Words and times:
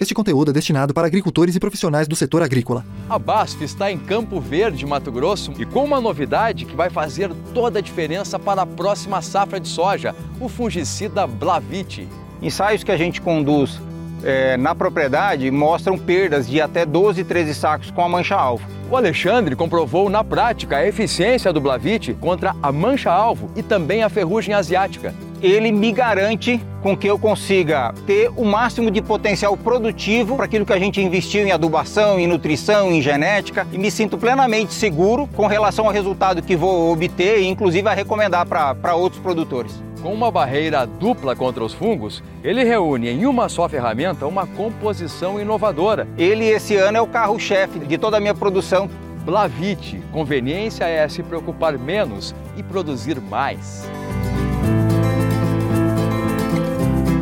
Este 0.00 0.14
conteúdo 0.14 0.52
é 0.52 0.54
destinado 0.54 0.94
para 0.94 1.08
agricultores 1.08 1.56
e 1.56 1.58
profissionais 1.58 2.06
do 2.06 2.14
setor 2.14 2.40
agrícola. 2.40 2.86
A 3.10 3.18
BASF 3.18 3.64
está 3.64 3.90
em 3.90 3.98
Campo 3.98 4.40
Verde, 4.40 4.86
Mato 4.86 5.10
Grosso, 5.10 5.52
e 5.58 5.66
com 5.66 5.84
uma 5.84 6.00
novidade 6.00 6.64
que 6.66 6.76
vai 6.76 6.88
fazer 6.88 7.32
toda 7.52 7.80
a 7.80 7.82
diferença 7.82 8.38
para 8.38 8.62
a 8.62 8.66
próxima 8.66 9.20
safra 9.20 9.58
de 9.58 9.66
soja, 9.66 10.14
o 10.40 10.48
fungicida 10.48 11.26
Blavite. 11.26 12.06
Ensaios 12.40 12.84
que 12.84 12.92
a 12.92 12.96
gente 12.96 13.20
conduz 13.20 13.80
é, 14.22 14.56
na 14.56 14.74
propriedade 14.74 15.50
mostram 15.50 15.98
perdas 15.98 16.48
de 16.48 16.60
até 16.60 16.84
12, 16.84 17.24
13 17.24 17.54
sacos 17.54 17.90
com 17.90 18.02
a 18.02 18.08
mancha-alvo. 18.08 18.66
O 18.90 18.96
Alexandre 18.96 19.54
comprovou 19.54 20.08
na 20.08 20.24
prática 20.24 20.76
a 20.76 20.86
eficiência 20.86 21.52
do 21.52 21.60
Blavite 21.60 22.14
contra 22.14 22.54
a 22.62 22.72
mancha-alvo 22.72 23.50
e 23.54 23.62
também 23.62 24.02
a 24.02 24.08
ferrugem 24.08 24.54
asiática 24.54 25.14
ele 25.42 25.70
me 25.70 25.92
garante 25.92 26.60
com 26.82 26.96
que 26.96 27.06
eu 27.06 27.18
consiga 27.18 27.92
ter 28.06 28.30
o 28.36 28.44
máximo 28.44 28.90
de 28.90 29.02
potencial 29.02 29.56
produtivo 29.56 30.36
para 30.36 30.44
aquilo 30.44 30.64
que 30.64 30.72
a 30.72 30.78
gente 30.78 31.00
investiu 31.00 31.46
em 31.46 31.52
adubação, 31.52 32.18
em 32.18 32.26
nutrição, 32.26 32.90
em 32.92 33.02
genética 33.02 33.66
e 33.72 33.78
me 33.78 33.90
sinto 33.90 34.16
plenamente 34.16 34.72
seguro 34.72 35.28
com 35.34 35.46
relação 35.46 35.86
ao 35.86 35.92
resultado 35.92 36.42
que 36.42 36.56
vou 36.56 36.92
obter 36.92 37.40
e 37.40 37.46
inclusive 37.46 37.88
a 37.88 37.94
recomendar 37.94 38.46
para 38.46 38.94
outros 38.94 39.20
produtores. 39.20 39.87
Com 40.02 40.14
uma 40.14 40.30
barreira 40.30 40.86
dupla 40.86 41.34
contra 41.34 41.64
os 41.64 41.74
fungos, 41.74 42.22
ele 42.44 42.62
reúne 42.62 43.08
em 43.08 43.26
uma 43.26 43.48
só 43.48 43.68
ferramenta 43.68 44.26
uma 44.26 44.46
composição 44.46 45.40
inovadora. 45.40 46.06
Ele 46.16 46.44
esse 46.44 46.76
ano 46.76 46.98
é 46.98 47.00
o 47.00 47.06
carro-chefe 47.06 47.80
de 47.80 47.98
toda 47.98 48.16
a 48.16 48.20
minha 48.20 48.34
produção. 48.34 48.88
Blavite, 49.24 50.00
conveniência 50.12 50.84
é 50.84 51.06
se 51.08 51.22
preocupar 51.22 51.76
menos 51.76 52.34
e 52.56 52.62
produzir 52.62 53.20
mais. 53.20 53.84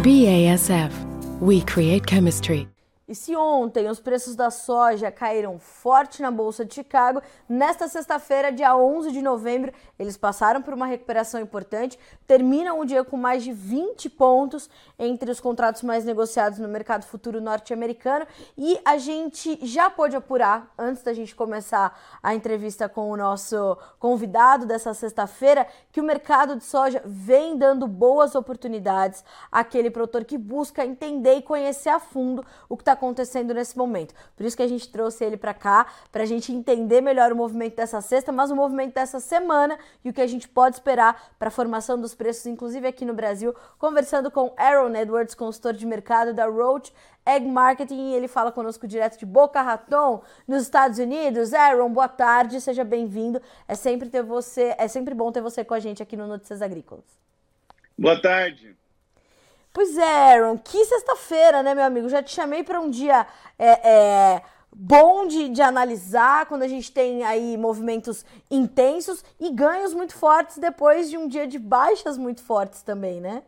BASF. 0.04 0.92
We 1.40 1.62
create 1.62 2.08
chemistry. 2.08 2.75
E 3.08 3.14
se 3.14 3.36
ontem 3.36 3.88
os 3.88 4.00
preços 4.00 4.34
da 4.34 4.50
soja 4.50 5.12
caíram 5.12 5.60
forte 5.60 6.20
na 6.20 6.28
Bolsa 6.28 6.64
de 6.64 6.74
Chicago, 6.74 7.22
nesta 7.48 7.86
sexta-feira, 7.86 8.50
dia 8.50 8.76
11 8.76 9.12
de 9.12 9.22
novembro, 9.22 9.72
eles 9.96 10.16
passaram 10.16 10.60
por 10.60 10.74
uma 10.74 10.86
recuperação 10.86 11.40
importante, 11.40 11.96
terminam 12.26 12.80
o 12.80 12.84
dia 12.84 13.04
com 13.04 13.16
mais 13.16 13.44
de 13.44 13.52
20 13.52 14.10
pontos 14.10 14.68
entre 14.98 15.30
os 15.30 15.38
contratos 15.38 15.82
mais 15.82 16.04
negociados 16.04 16.58
no 16.58 16.66
mercado 16.66 17.04
futuro 17.04 17.40
norte-americano. 17.40 18.26
E 18.58 18.76
a 18.84 18.98
gente 18.98 19.64
já 19.64 19.88
pôde 19.88 20.16
apurar, 20.16 20.74
antes 20.76 21.04
da 21.04 21.14
gente 21.14 21.32
começar 21.32 21.96
a 22.20 22.34
entrevista 22.34 22.88
com 22.88 23.08
o 23.08 23.16
nosso 23.16 23.78
convidado 24.00 24.66
dessa 24.66 24.92
sexta-feira, 24.92 25.64
que 25.92 26.00
o 26.00 26.04
mercado 26.04 26.56
de 26.56 26.64
soja 26.64 27.00
vem 27.04 27.56
dando 27.56 27.86
boas 27.86 28.34
oportunidades 28.34 29.24
àquele 29.52 29.90
produtor 29.90 30.24
que 30.24 30.36
busca 30.36 30.84
entender 30.84 31.36
e 31.36 31.42
conhecer 31.42 31.90
a 31.90 32.00
fundo 32.00 32.44
o 32.68 32.76
que 32.76 32.82
está 32.82 32.95
acontecendo 32.96 33.54
nesse 33.54 33.76
momento. 33.76 34.14
Por 34.36 34.44
isso 34.44 34.56
que 34.56 34.62
a 34.62 34.68
gente 34.68 34.88
trouxe 34.90 35.24
ele 35.24 35.36
para 35.36 35.54
cá, 35.54 35.86
para 36.10 36.22
a 36.22 36.26
gente 36.26 36.52
entender 36.52 37.00
melhor 37.00 37.32
o 37.32 37.36
movimento 37.36 37.76
dessa 37.76 38.00
sexta, 38.00 38.32
mas 38.32 38.50
o 38.50 38.56
movimento 38.56 38.94
dessa 38.94 39.20
semana 39.20 39.78
e 40.04 40.10
o 40.10 40.12
que 40.12 40.20
a 40.20 40.26
gente 40.26 40.48
pode 40.48 40.76
esperar 40.76 41.34
para 41.38 41.48
a 41.48 41.50
formação 41.50 42.00
dos 42.00 42.14
preços, 42.14 42.46
inclusive 42.46 42.86
aqui 42.86 43.04
no 43.04 43.14
Brasil, 43.14 43.54
conversando 43.78 44.30
com 44.30 44.52
Aaron 44.56 44.94
Edwards, 44.96 45.34
consultor 45.34 45.72
de 45.74 45.86
mercado 45.86 46.34
da 46.34 46.46
Roach 46.46 46.92
Egg 47.24 47.46
Marketing, 47.46 48.12
e 48.12 48.14
ele 48.14 48.28
fala 48.28 48.52
conosco 48.52 48.86
direto 48.86 49.18
de 49.18 49.26
Boca 49.26 49.60
Raton, 49.60 50.22
nos 50.46 50.62
Estados 50.62 50.98
Unidos. 50.98 51.52
Aaron, 51.52 51.90
boa 51.90 52.08
tarde, 52.08 52.60
seja 52.60 52.84
bem-vindo. 52.84 53.42
É 53.66 53.74
sempre 53.74 54.08
ter 54.08 54.22
você, 54.22 54.74
é 54.78 54.86
sempre 54.86 55.12
bom 55.12 55.32
ter 55.32 55.40
você 55.40 55.64
com 55.64 55.74
a 55.74 55.80
gente 55.80 56.02
aqui 56.02 56.16
no 56.16 56.26
Notícias 56.26 56.62
Agrícolas. 56.62 57.04
Boa 57.98 58.20
tarde. 58.20 58.76
Pois 59.76 59.94
é, 59.98 60.32
Aaron, 60.32 60.56
que 60.56 60.82
sexta-feira, 60.86 61.62
né, 61.62 61.74
meu 61.74 61.84
amigo? 61.84 62.08
Já 62.08 62.22
te 62.22 62.34
chamei 62.34 62.64
para 62.64 62.80
um 62.80 62.88
dia 62.88 63.26
é, 63.58 63.72
é, 63.86 64.42
bom 64.74 65.26
de, 65.26 65.50
de 65.50 65.60
analisar, 65.60 66.46
quando 66.46 66.62
a 66.62 66.66
gente 66.66 66.90
tem 66.90 67.22
aí 67.24 67.58
movimentos 67.58 68.24
intensos 68.50 69.22
e 69.38 69.50
ganhos 69.50 69.92
muito 69.92 70.14
fortes 70.14 70.56
depois 70.56 71.10
de 71.10 71.18
um 71.18 71.28
dia 71.28 71.46
de 71.46 71.58
baixas 71.58 72.16
muito 72.16 72.42
fortes 72.42 72.80
também, 72.80 73.20
né? 73.20 73.42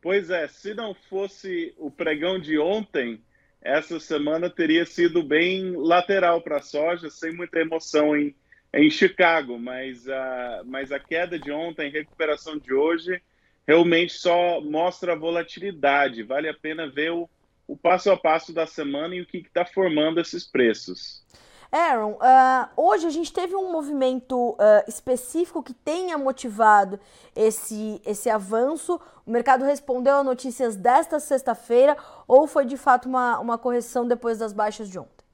Pois 0.00 0.30
é, 0.30 0.46
se 0.46 0.72
não 0.72 0.94
fosse 0.94 1.74
o 1.78 1.90
pregão 1.90 2.38
de 2.38 2.56
ontem, 2.56 3.20
essa 3.60 3.98
semana 3.98 4.48
teria 4.48 4.86
sido 4.86 5.20
bem 5.20 5.74
lateral 5.76 6.40
para 6.42 6.58
a 6.58 6.62
soja, 6.62 7.10
sem 7.10 7.34
muita 7.34 7.58
emoção 7.58 8.16
em, 8.16 8.36
em 8.72 8.88
Chicago, 8.88 9.58
mas 9.58 10.08
a, 10.08 10.62
mas 10.64 10.92
a 10.92 11.00
queda 11.00 11.40
de 11.40 11.50
ontem, 11.50 11.90
recuperação 11.90 12.56
de 12.56 12.72
hoje, 12.72 13.20
realmente 13.66 14.12
só 14.14 14.60
mostra 14.60 15.12
a 15.12 15.16
volatilidade. 15.16 16.22
Vale 16.22 16.48
a 16.48 16.54
pena 16.54 16.88
ver 16.88 17.12
o, 17.12 17.28
o 17.66 17.76
passo 17.76 18.10
a 18.10 18.16
passo 18.16 18.52
da 18.52 18.66
semana 18.66 19.14
e 19.14 19.20
o 19.20 19.26
que 19.26 19.38
está 19.38 19.64
formando 19.64 20.20
esses 20.20 20.44
preços. 20.44 21.22
Aaron, 21.72 22.12
uh, 22.12 22.68
hoje 22.76 23.06
a 23.06 23.10
gente 23.10 23.32
teve 23.32 23.56
um 23.56 23.72
movimento 23.72 24.50
uh, 24.50 24.58
específico 24.86 25.62
que 25.62 25.72
tenha 25.72 26.18
motivado 26.18 27.00
esse, 27.34 27.98
esse 28.04 28.28
avanço. 28.28 29.00
O 29.24 29.30
mercado 29.30 29.64
respondeu 29.64 30.16
a 30.16 30.24
notícias 30.24 30.76
desta 30.76 31.18
sexta-feira 31.18 31.96
ou 32.28 32.46
foi 32.46 32.66
de 32.66 32.76
fato 32.76 33.08
uma, 33.08 33.38
uma 33.40 33.56
correção 33.56 34.06
depois 34.06 34.38
das 34.38 34.52
baixas 34.52 34.90
de 34.90 34.98
ontem? 34.98 35.24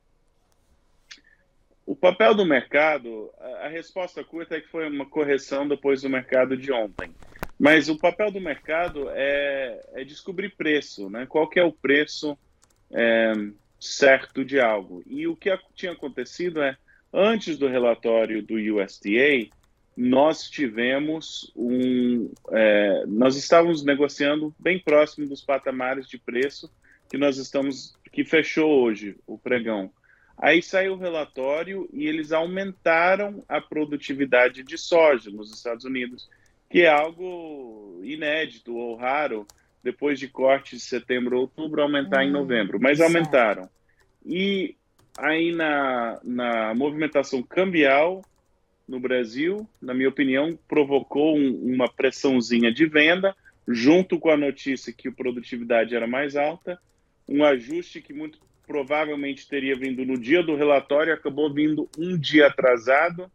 O 1.85 1.97
papel 1.97 2.35
do 2.37 2.45
mercado, 2.45 3.33
a 3.63 3.69
resposta 3.69 4.23
curta 4.23 4.57
é 4.57 4.61
que 4.61 4.69
foi 4.69 4.89
uma 4.89 5.07
correção 5.07 5.67
depois 5.67 6.03
do 6.03 6.09
mercado 6.09 6.57
de 6.57 6.71
ontem. 6.71 7.13
Mas 7.59 7.89
o 7.89 7.99
papel 7.99 8.31
do 8.31 8.41
mercado 8.41 9.11
é, 9.11 9.81
é 9.95 10.05
descobrir 10.05 10.55
preço, 10.57 11.11
né? 11.11 11.27
Qual 11.27 11.49
que 11.49 11.59
é 11.59 11.65
o 11.65 11.73
preço 11.73 12.39
é, 12.93 13.33
certo 13.81 14.45
de 14.45 14.61
algo? 14.61 15.03
E 15.07 15.27
o 15.27 15.35
que 15.35 15.51
tinha 15.75 15.93
acontecido 15.93 16.63
é, 16.63 16.77
antes 17.13 17.59
do 17.59 17.67
relatório 17.67 18.43
do 18.43 18.55
USDA, 18.55 19.49
nós 19.97 20.49
tivemos 20.49 21.53
um, 21.57 22.31
é, 22.53 23.05
nós 23.09 23.35
estávamos 23.35 23.85
negociando 23.85 24.55
bem 24.57 24.79
próximo 24.79 25.27
dos 25.27 25.43
patamares 25.43 26.09
de 26.09 26.17
preço 26.17 26.71
que 27.11 27.19
nós 27.19 27.39
estamos, 27.39 27.95
que 28.13 28.25
fechou 28.25 28.85
hoje 28.85 29.17
o 29.27 29.37
pregão. 29.37 29.91
Aí 30.37 30.63
saiu 30.63 30.93
o 30.93 30.99
relatório 30.99 31.89
e 31.93 32.07
eles 32.07 32.31
aumentaram 32.31 33.45
a 33.49 33.61
produtividade 33.61 34.63
de 34.63 34.79
soja 34.79 35.31
nos 35.33 35.53
Estados 35.53 35.85
Unidos 35.85 36.29
que 36.69 36.83
é 36.83 36.89
algo 36.89 38.01
inédito 38.03 38.77
ou 38.77 38.97
raro 38.97 39.47
depois 39.83 40.19
de 40.19 40.29
corte 40.29 40.77
de 40.77 40.83
setembro, 40.83 41.39
outubro, 41.39 41.83
aumentar 41.83 42.25
em 42.25 42.29
hum, 42.29 42.33
novembro, 42.33 42.79
mas 42.81 42.99
certo. 42.99 43.09
aumentaram. 43.09 43.69
E 44.25 44.77
aí 45.17 45.53
na, 45.53 46.21
na 46.23 46.75
movimentação 46.75 47.43
cambial 47.43 48.23
no 48.87 48.99
Brasil, 48.99 49.69
na 49.81 49.93
minha 49.93 50.09
opinião, 50.09 50.59
provocou 50.67 51.37
um, 51.37 51.75
uma 51.75 51.89
pressãozinha 51.89 52.73
de 52.73 52.87
venda, 52.87 53.37
junto 53.67 54.19
com 54.19 54.31
a 54.31 54.37
notícia 54.37 54.93
que 54.93 55.09
a 55.09 55.13
produtividade 55.13 55.95
era 55.95 56.07
mais 56.07 56.37
alta, 56.37 56.79
um 57.29 57.45
ajuste 57.45 58.01
que 58.01 58.15
muito 58.15 58.39
provavelmente 58.67 59.49
teria 59.49 59.75
vindo 59.75 60.05
no 60.05 60.19
dia 60.19 60.43
do 60.43 60.55
relatório, 60.55 61.13
acabou 61.13 61.53
vindo 61.53 61.89
um 61.99 62.19
dia 62.19 62.47
atrasado, 62.47 63.31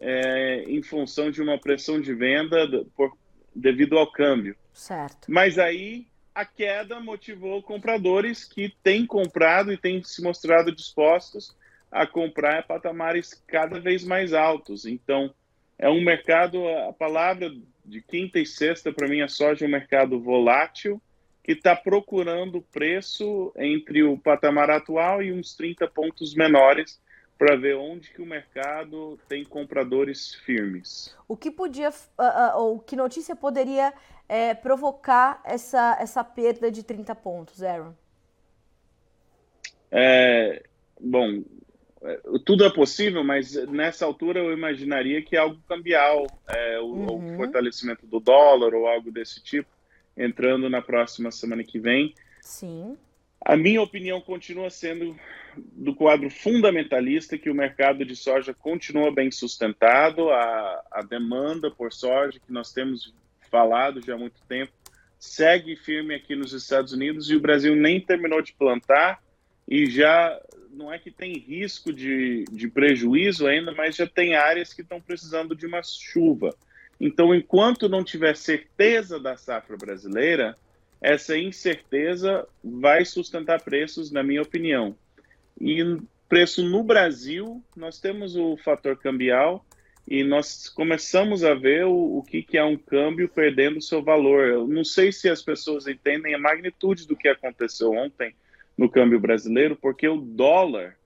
é, 0.00 0.64
em 0.66 0.82
função 0.82 1.30
de 1.30 1.42
uma 1.42 1.58
pressão 1.58 2.00
de 2.00 2.14
venda 2.14 2.66
por, 2.96 3.16
devido 3.54 3.98
ao 3.98 4.10
câmbio. 4.10 4.56
Certo. 4.72 5.26
Mas 5.28 5.58
aí 5.58 6.06
a 6.34 6.44
queda 6.44 7.00
motivou 7.00 7.62
compradores 7.62 8.44
que 8.44 8.74
têm 8.82 9.06
comprado 9.06 9.72
e 9.72 9.78
têm 9.78 10.02
se 10.02 10.22
mostrado 10.22 10.74
dispostos 10.74 11.56
a 11.90 12.06
comprar 12.06 12.66
patamares 12.66 13.42
cada 13.46 13.80
vez 13.80 14.04
mais 14.04 14.34
altos. 14.34 14.84
Então, 14.84 15.32
é 15.78 15.88
um 15.88 16.02
mercado, 16.02 16.68
a 16.68 16.92
palavra 16.92 17.50
de 17.84 18.02
quinta 18.02 18.38
e 18.38 18.44
sexta, 18.44 18.92
para 18.92 19.08
mim, 19.08 19.22
a 19.22 19.28
soja 19.28 19.64
é 19.64 19.68
um 19.68 19.70
mercado 19.70 20.20
volátil 20.20 21.00
que 21.42 21.52
está 21.52 21.76
procurando 21.76 22.60
preço 22.60 23.52
entre 23.56 24.02
o 24.02 24.18
patamar 24.18 24.68
atual 24.68 25.22
e 25.22 25.32
uns 25.32 25.54
30 25.54 25.86
pontos 25.88 26.34
menores 26.34 27.00
para 27.38 27.56
ver 27.56 27.76
onde 27.76 28.10
que 28.10 28.22
o 28.22 28.26
mercado 28.26 29.18
tem 29.28 29.44
compradores 29.44 30.34
firmes. 30.34 31.14
O 31.28 31.36
que 31.36 31.50
podia, 31.50 31.90
uh, 31.90 31.92
uh, 31.92 32.58
ou 32.58 32.78
que 32.78 32.96
notícia 32.96 33.36
poderia 33.36 33.92
é, 34.28 34.54
provocar 34.54 35.40
essa, 35.44 35.96
essa 36.00 36.24
perda 36.24 36.70
de 36.70 36.82
30 36.82 37.14
pontos, 37.14 37.62
Aaron? 37.62 37.94
É, 39.90 40.62
bom, 41.00 41.42
é, 42.02 42.20
tudo 42.44 42.64
é 42.64 42.70
possível, 42.70 43.22
mas 43.22 43.54
nessa 43.66 44.04
altura 44.04 44.40
eu 44.40 44.52
imaginaria 44.52 45.22
que 45.22 45.36
algo 45.36 45.60
cambial, 45.68 46.26
é, 46.48 46.80
o, 46.80 46.86
uhum. 46.86 47.34
o, 47.34 47.36
fortalecimento 47.36 48.06
do 48.06 48.18
dólar 48.18 48.74
ou 48.74 48.86
algo 48.86 49.10
desse 49.10 49.42
tipo, 49.42 49.68
entrando 50.16 50.68
na 50.68 50.80
próxima 50.80 51.30
semana 51.30 51.62
que 51.62 51.78
vem. 51.78 52.14
Sim. 52.40 52.96
A 53.44 53.56
minha 53.56 53.82
opinião 53.82 54.20
continua 54.20 54.70
sendo 54.70 55.16
do 55.72 55.94
quadro 55.94 56.30
fundamentalista 56.30 57.38
que 57.38 57.50
o 57.50 57.54
mercado 57.54 58.04
de 58.04 58.14
soja 58.14 58.54
continua 58.54 59.12
bem 59.12 59.30
sustentado, 59.30 60.30
a, 60.30 60.82
a 60.90 61.02
demanda 61.02 61.70
por 61.70 61.92
soja 61.92 62.38
que 62.38 62.52
nós 62.52 62.72
temos 62.72 63.14
falado 63.50 64.04
já 64.04 64.14
há 64.14 64.18
muito 64.18 64.40
tempo 64.48 64.72
segue 65.18 65.76
firme 65.76 66.14
aqui 66.14 66.36
nos 66.36 66.52
Estados 66.52 66.92
Unidos 66.92 67.30
e 67.30 67.36
o 67.36 67.40
Brasil 67.40 67.74
nem 67.74 68.00
terminou 68.00 68.42
de 68.42 68.52
plantar 68.52 69.22
e 69.66 69.86
já 69.86 70.40
não 70.70 70.92
é 70.92 70.98
que 70.98 71.10
tem 71.10 71.38
risco 71.38 71.92
de, 71.92 72.44
de 72.52 72.68
prejuízo 72.68 73.46
ainda, 73.46 73.72
mas 73.72 73.96
já 73.96 74.06
tem 74.06 74.34
áreas 74.34 74.74
que 74.74 74.82
estão 74.82 75.00
precisando 75.00 75.56
de 75.56 75.66
uma 75.66 75.82
chuva. 75.82 76.54
Então, 77.00 77.34
enquanto 77.34 77.88
não 77.88 78.04
tiver 78.04 78.36
certeza 78.36 79.18
da 79.18 79.36
safra 79.36 79.76
brasileira, 79.76 80.54
essa 81.00 81.36
incerteza 81.36 82.46
vai 82.62 83.04
sustentar 83.04 83.62
preços, 83.62 84.10
na 84.10 84.22
minha 84.22 84.42
opinião. 84.42 84.96
E 85.60 85.98
preço 86.28 86.62
no 86.62 86.82
Brasil, 86.82 87.62
nós 87.76 88.00
temos 88.00 88.36
o 88.36 88.56
fator 88.56 88.96
cambial 88.96 89.64
e 90.08 90.22
nós 90.22 90.68
começamos 90.68 91.42
a 91.42 91.54
ver 91.54 91.86
o, 91.86 92.18
o 92.18 92.22
que, 92.22 92.42
que 92.42 92.56
é 92.56 92.64
um 92.64 92.76
câmbio 92.76 93.28
perdendo 93.28 93.80
seu 93.80 94.02
valor. 94.02 94.48
Eu 94.48 94.66
não 94.66 94.84
sei 94.84 95.10
se 95.10 95.28
as 95.28 95.42
pessoas 95.42 95.86
entendem 95.86 96.34
a 96.34 96.38
magnitude 96.38 97.06
do 97.06 97.16
que 97.16 97.28
aconteceu 97.28 97.92
ontem 97.92 98.34
no 98.76 98.88
câmbio 98.88 99.18
brasileiro, 99.18 99.74
porque 99.74 100.06
o 100.06 100.16
dólar 100.16 100.96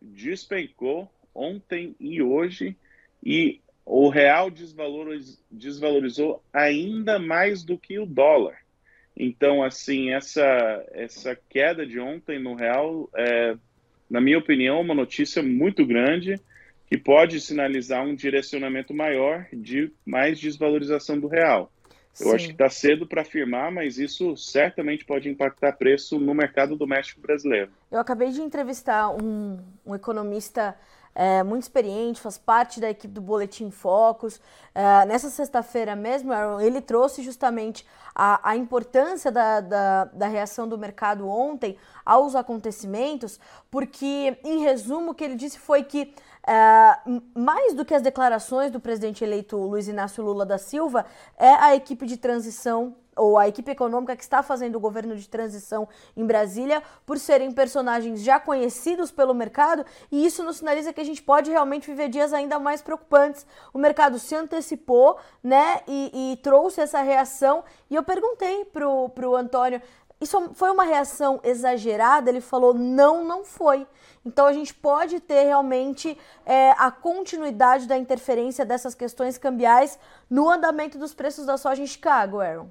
despencou 0.00 1.10
ontem 1.34 1.94
e 2.00 2.22
hoje 2.22 2.76
e 3.24 3.60
o 3.84 4.08
real 4.08 4.50
desvalorizou, 5.50 6.42
ainda 6.52 7.18
mais 7.18 7.64
do 7.64 7.78
que 7.78 7.98
o 7.98 8.06
dólar. 8.06 8.58
Então, 9.16 9.64
assim, 9.64 10.10
essa, 10.10 10.84
essa 10.92 11.34
queda 11.48 11.86
de 11.86 11.98
ontem 11.98 12.38
no 12.38 12.54
real, 12.54 13.08
é, 13.16 13.56
na 14.08 14.20
minha 14.20 14.38
opinião, 14.38 14.80
uma 14.80 14.94
notícia 14.94 15.42
muito 15.42 15.84
grande 15.86 16.40
que 16.86 16.96
pode 16.96 17.40
sinalizar 17.40 18.02
um 18.04 18.14
direcionamento 18.14 18.94
maior 18.94 19.46
de 19.52 19.92
mais 20.06 20.40
desvalorização 20.40 21.18
do 21.18 21.28
real. 21.28 21.70
Eu 22.18 22.28
Sim. 22.28 22.34
acho 22.34 22.46
que 22.46 22.52
está 22.52 22.68
cedo 22.68 23.06
para 23.06 23.22
afirmar, 23.22 23.70
mas 23.70 23.98
isso 23.98 24.36
certamente 24.36 25.04
pode 25.04 25.28
impactar 25.28 25.72
preço 25.74 26.18
no 26.18 26.34
mercado 26.34 26.74
doméstico 26.74 27.20
brasileiro. 27.20 27.70
Eu 27.90 28.00
acabei 28.00 28.30
de 28.30 28.40
entrevistar 28.40 29.10
um, 29.10 29.58
um 29.86 29.94
economista 29.94 30.74
é, 31.14 31.42
muito 31.42 31.62
experiente, 31.62 32.20
faz 32.20 32.38
parte 32.38 32.80
da 32.80 32.88
equipe 32.88 33.12
do 33.12 33.20
Boletim 33.20 33.70
Focus. 33.70 34.40
É, 34.74 35.04
nessa 35.06 35.28
sexta-feira 35.30 35.96
mesmo, 35.96 36.32
ele 36.60 36.80
trouxe 36.80 37.22
justamente 37.22 37.86
a, 38.14 38.50
a 38.50 38.56
importância 38.56 39.30
da, 39.30 39.60
da, 39.60 40.04
da, 40.06 40.26
reação 40.26 40.68
do 40.68 40.78
mercado 40.78 41.28
ontem 41.28 41.76
aos 42.04 42.34
acontecimentos, 42.34 43.38
porque, 43.70 44.38
em 44.44 44.60
resumo, 44.60 45.10
o 45.10 45.14
que 45.14 45.24
ele 45.24 45.34
disse 45.34 45.58
foi 45.58 45.82
que. 45.82 46.14
É, 46.50 46.98
mais 47.34 47.74
do 47.74 47.84
que 47.84 47.92
as 47.92 48.00
declarações 48.00 48.70
do 48.70 48.80
presidente 48.80 49.22
eleito 49.22 49.54
Luiz 49.58 49.86
Inácio 49.86 50.24
Lula 50.24 50.46
da 50.46 50.56
Silva, 50.56 51.04
é 51.36 51.50
a 51.50 51.76
equipe 51.76 52.06
de 52.06 52.16
transição 52.16 52.96
ou 53.18 53.36
a 53.36 53.48
equipe 53.48 53.70
econômica 53.70 54.16
que 54.16 54.22
está 54.22 54.42
fazendo 54.42 54.76
o 54.76 54.80
governo 54.80 55.16
de 55.16 55.28
transição 55.28 55.88
em 56.16 56.24
Brasília, 56.24 56.82
por 57.04 57.18
serem 57.18 57.52
personagens 57.52 58.22
já 58.22 58.40
conhecidos 58.40 59.10
pelo 59.10 59.34
mercado, 59.34 59.84
e 60.10 60.24
isso 60.24 60.42
nos 60.42 60.58
sinaliza 60.58 60.92
que 60.92 61.00
a 61.00 61.04
gente 61.04 61.22
pode 61.22 61.50
realmente 61.50 61.86
viver 61.86 62.08
dias 62.08 62.32
ainda 62.32 62.58
mais 62.58 62.80
preocupantes. 62.80 63.46
O 63.74 63.78
mercado 63.78 64.18
se 64.18 64.34
antecipou, 64.34 65.18
né, 65.42 65.80
e, 65.86 66.32
e 66.32 66.36
trouxe 66.38 66.80
essa 66.80 67.02
reação, 67.02 67.64
e 67.90 67.94
eu 67.94 68.02
perguntei 68.02 68.64
pro, 68.64 69.08
pro 69.10 69.36
Antônio, 69.36 69.82
isso 70.20 70.50
foi 70.54 70.70
uma 70.70 70.82
reação 70.82 71.38
exagerada? 71.44 72.28
Ele 72.28 72.40
falou, 72.40 72.74
não, 72.74 73.24
não 73.24 73.44
foi. 73.44 73.86
Então 74.24 74.46
a 74.46 74.52
gente 74.52 74.74
pode 74.74 75.20
ter 75.20 75.44
realmente 75.44 76.18
é, 76.44 76.72
a 76.72 76.90
continuidade 76.90 77.86
da 77.86 77.96
interferência 77.96 78.64
dessas 78.64 78.94
questões 78.94 79.38
cambiais 79.38 79.98
no 80.28 80.50
andamento 80.50 80.98
dos 80.98 81.14
preços 81.14 81.46
da 81.46 81.56
soja 81.56 81.82
em 81.82 81.86
Chicago, 81.86 82.40
Aaron. 82.40 82.68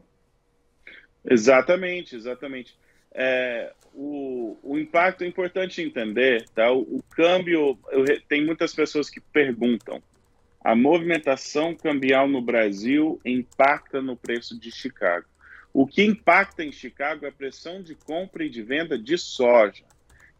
Exatamente, 1.25 2.15
exatamente. 2.15 2.77
É, 3.13 3.73
o, 3.93 4.57
o 4.61 4.77
impacto 4.77 5.23
é 5.23 5.27
importante 5.27 5.81
entender, 5.81 6.45
tá? 6.53 6.71
O, 6.71 6.81
o 6.81 7.03
câmbio, 7.09 7.79
eu, 7.91 8.05
tem 8.27 8.45
muitas 8.45 8.73
pessoas 8.73 9.09
que 9.09 9.19
perguntam, 9.19 10.01
a 10.63 10.75
movimentação 10.75 11.75
cambial 11.75 12.27
no 12.27 12.41
Brasil 12.41 13.19
impacta 13.25 14.01
no 14.01 14.15
preço 14.15 14.59
de 14.59 14.71
Chicago. 14.71 15.25
O 15.73 15.85
que 15.85 16.03
impacta 16.03 16.63
em 16.63 16.71
Chicago 16.71 17.25
é 17.25 17.29
a 17.29 17.31
pressão 17.31 17.81
de 17.81 17.95
compra 17.95 18.43
e 18.43 18.49
de 18.49 18.61
venda 18.61 18.97
de 18.97 19.17
soja. 19.17 19.83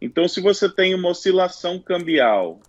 Então, 0.00 0.28
se 0.28 0.40
você 0.40 0.68
tem 0.68 0.94
uma 0.94 1.10
oscilação 1.10 1.78
cambial 1.78 2.60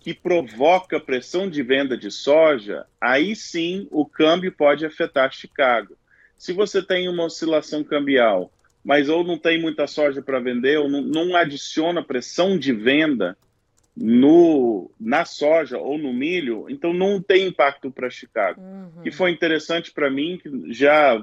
que 0.00 0.14
provoca 0.14 1.00
pressão 1.00 1.48
de 1.48 1.62
venda 1.62 1.96
de 1.96 2.10
soja, 2.10 2.86
aí 3.00 3.34
sim 3.34 3.88
o 3.90 4.04
câmbio 4.06 4.52
pode 4.52 4.84
afetar 4.84 5.32
Chicago. 5.32 5.96
Se 6.36 6.52
você 6.52 6.82
tem 6.82 7.08
uma 7.08 7.24
oscilação 7.24 7.82
cambial, 7.82 8.50
mas 8.84 9.08
ou 9.08 9.24
não 9.24 9.38
tem 9.38 9.60
muita 9.60 9.86
soja 9.86 10.22
para 10.22 10.38
vender, 10.38 10.78
ou 10.78 10.88
não, 10.88 11.02
não, 11.02 11.36
adiciona 11.36 12.04
pressão 12.04 12.56
de 12.56 12.72
venda 12.72 13.36
no, 13.96 14.90
na 15.00 15.24
soja 15.24 15.78
ou 15.78 15.98
no 15.98 16.12
milho, 16.12 16.66
então 16.68 16.92
não 16.92 17.20
tem 17.20 17.46
impacto 17.46 17.90
para 17.90 18.10
Chicago. 18.10 18.60
Uhum. 18.60 19.02
E 19.04 19.10
foi 19.10 19.30
interessante 19.30 19.90
para 19.90 20.10
mim 20.10 20.38
que 20.40 20.72
já 20.72 21.20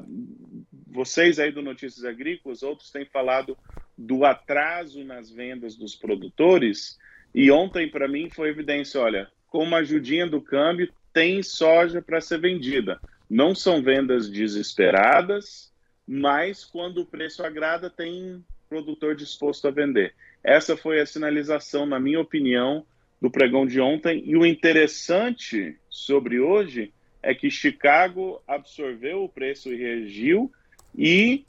vocês 0.88 1.40
aí 1.40 1.52
do 1.52 1.62
Notícias 1.62 2.06
Agrícolas, 2.06 2.62
outros 2.62 2.92
têm 2.92 3.06
falado 3.06 3.58
do 3.98 4.26
atraso 4.26 5.04
nas 5.04 5.32
vendas 5.32 5.76
dos 5.76 5.96
produtores, 5.96 7.00
e 7.34 7.50
ontem 7.50 7.90
para 7.90 8.08
mim 8.08 8.30
foi 8.30 8.50
evidência, 8.50 9.00
olha, 9.00 9.28
com 9.48 9.64
uma 9.64 9.78
ajudinha 9.78 10.28
do 10.28 10.42
câmbio, 10.42 10.92
tem 11.14 11.42
soja 11.42 12.02
para 12.02 12.22
ser 12.22 12.40
vendida. 12.40 13.00
Não 13.30 13.56
são 13.56 13.82
vendas 13.82 14.30
desesperadas, 14.30 15.72
mas 16.08 16.64
quando 16.64 17.02
o 17.02 17.06
preço 17.06 17.44
agrada, 17.44 17.90
tem 17.90 18.44
produtor 18.70 19.16
disposto 19.16 19.68
a 19.68 19.72
vender. 19.72 20.14
Essa 20.44 20.76
foi 20.76 21.00
a 21.00 21.06
sinalização, 21.06 21.86
na 21.86 22.00
minha 22.00 22.20
opinião, 22.20 22.86
do 23.22 23.30
pregão 23.30 23.66
de 23.66 23.80
ontem. 23.80 24.22
E 24.26 24.36
o 24.36 24.46
interessante 24.46 25.78
sobre 25.90 26.40
hoje 26.40 26.92
é 27.22 27.34
que 27.34 27.50
Chicago 27.50 28.42
absorveu 28.48 29.24
o 29.24 29.30
preço 29.30 29.72
e 29.72 29.78
reagiu, 29.78 30.52
e 30.96 31.46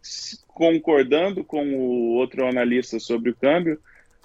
concordando 0.47 1.45
com 1.45 1.75
o 1.75 2.15
outro 2.15 2.47
analista 2.47 2.99
sobre 2.99 3.31
o 3.31 3.35
câmbio, 3.35 3.79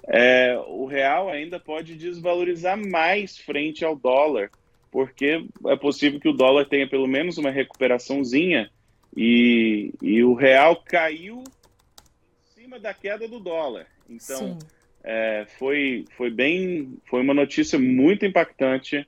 é, 0.06 0.56
o 0.68 0.86
real 0.86 1.28
ainda 1.28 1.58
pode 1.58 1.94
desvalorizar 1.94 2.78
mais 2.78 3.36
frente 3.36 3.84
ao 3.84 3.96
dólar 3.96 4.50
porque 4.90 5.46
é 5.66 5.76
possível 5.76 6.20
que 6.20 6.28
o 6.28 6.32
dólar 6.32 6.66
tenha 6.66 6.88
pelo 6.88 7.06
menos 7.06 7.38
uma 7.38 7.50
recuperaçãozinha 7.50 8.70
e, 9.16 9.92
e 10.02 10.22
o 10.22 10.34
real 10.34 10.82
caiu 10.84 11.44
em 11.44 12.62
cima 12.62 12.78
da 12.78 12.92
queda 12.92 13.28
do 13.28 13.38
dólar. 13.38 13.86
Então, 14.08 14.58
é, 15.02 15.46
foi, 15.58 16.04
foi 16.16 16.30
bem, 16.30 16.98
foi 17.06 17.22
uma 17.22 17.34
notícia 17.34 17.78
muito 17.78 18.26
impactante 18.26 19.06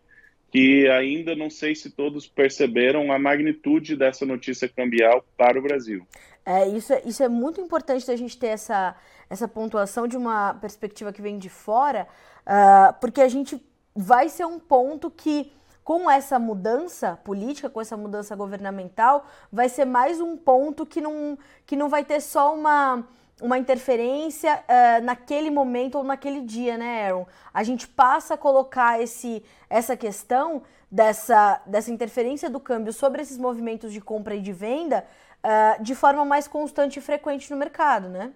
que 0.51 0.87
ainda 0.89 1.35
não 1.35 1.49
sei 1.49 1.75
se 1.75 1.91
todos 1.91 2.27
perceberam 2.27 3.11
a 3.11 3.19
magnitude 3.19 3.97
dessa 3.97 4.27
notícia 4.27 4.69
cambial 4.69 5.25
para 5.37 5.59
o 5.59 5.63
Brasil. 5.63 6.07
É, 6.45 6.69
isso, 6.69 6.93
é, 6.93 7.03
isso 7.07 7.23
é 7.23 7.29
muito 7.29 7.61
importante 7.61 8.07
da 8.07 8.15
gente 8.17 8.37
ter 8.37 8.49
essa, 8.49 8.95
essa 9.31 9.49
pontuação 9.49 10.07
de 10.07 10.17
uma 10.17 10.55
perspectiva 10.55 11.13
que 11.13 11.23
vem 11.23 11.39
de 11.39 11.49
fora, 11.49 12.07
uh, 12.43 12.93
porque 13.01 13.23
a 13.23 13.29
gente 13.29 13.59
vai 13.95 14.29
ser 14.29 14.45
um 14.45 14.59
ponto 14.59 15.11
que 15.11 15.51
com 15.85 16.11
essa 16.11 16.39
mudança 16.39 17.19
política, 17.25 17.69
com 17.69 17.81
essa 17.81 17.97
mudança 17.97 18.37
governamental, 18.37 19.27
vai 19.51 19.69
ser 19.69 19.85
mais 19.85 20.21
um 20.21 20.37
ponto 20.37 20.87
que 20.87 21.01
não, 21.01 21.37
que 21.67 21.77
não 21.77 21.89
vai 21.89 22.05
ter 22.05 22.21
só 22.21 22.55
uma, 22.55 23.07
uma 23.41 23.59
interferência 23.59 24.63
uh, 24.63 25.05
naquele 25.05 25.51
momento 25.51 25.99
ou 25.99 26.05
naquele 26.05 26.41
dia, 26.41 26.79
né, 26.79 27.07
Aaron? 27.07 27.27
A 27.53 27.63
gente 27.65 27.89
passa 27.89 28.35
a 28.35 28.39
colocar 28.39 29.01
esse, 29.03 29.43
essa 29.69 29.97
questão 29.97 30.63
dessa, 30.91 31.61
dessa 31.67 31.91
interferência 31.91 32.49
do 32.49 32.61
câmbio 32.61 32.93
sobre 32.93 33.23
esses 33.23 33.39
movimentos 33.39 33.93
de 33.93 34.01
compra 34.01 34.35
e 34.35 34.41
de 34.41 34.53
venda 34.53 35.05
uh, 35.43 35.83
de 35.83 35.95
forma 35.95 36.25
mais 36.25 36.47
constante 36.47 36.99
e 36.99 37.03
frequente 37.03 37.51
no 37.51 37.57
mercado, 37.57 38.09
né? 38.09 38.33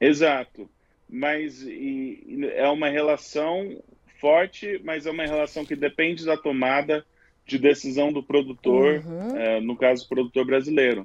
Exato. 0.00 0.70
Mas 1.08 1.62
e, 1.62 2.48
é 2.54 2.68
uma 2.68 2.88
relação 2.88 3.82
forte, 4.22 4.80
mas 4.84 5.04
é 5.04 5.10
uma 5.10 5.26
relação 5.26 5.64
que 5.64 5.74
depende 5.74 6.24
da 6.24 6.36
tomada 6.36 7.04
de 7.44 7.58
decisão 7.58 8.12
do 8.12 8.22
produtor, 8.22 9.02
uhum. 9.04 9.36
é, 9.36 9.60
no 9.60 9.76
caso, 9.76 10.08
produtor 10.08 10.46
brasileiro. 10.46 11.04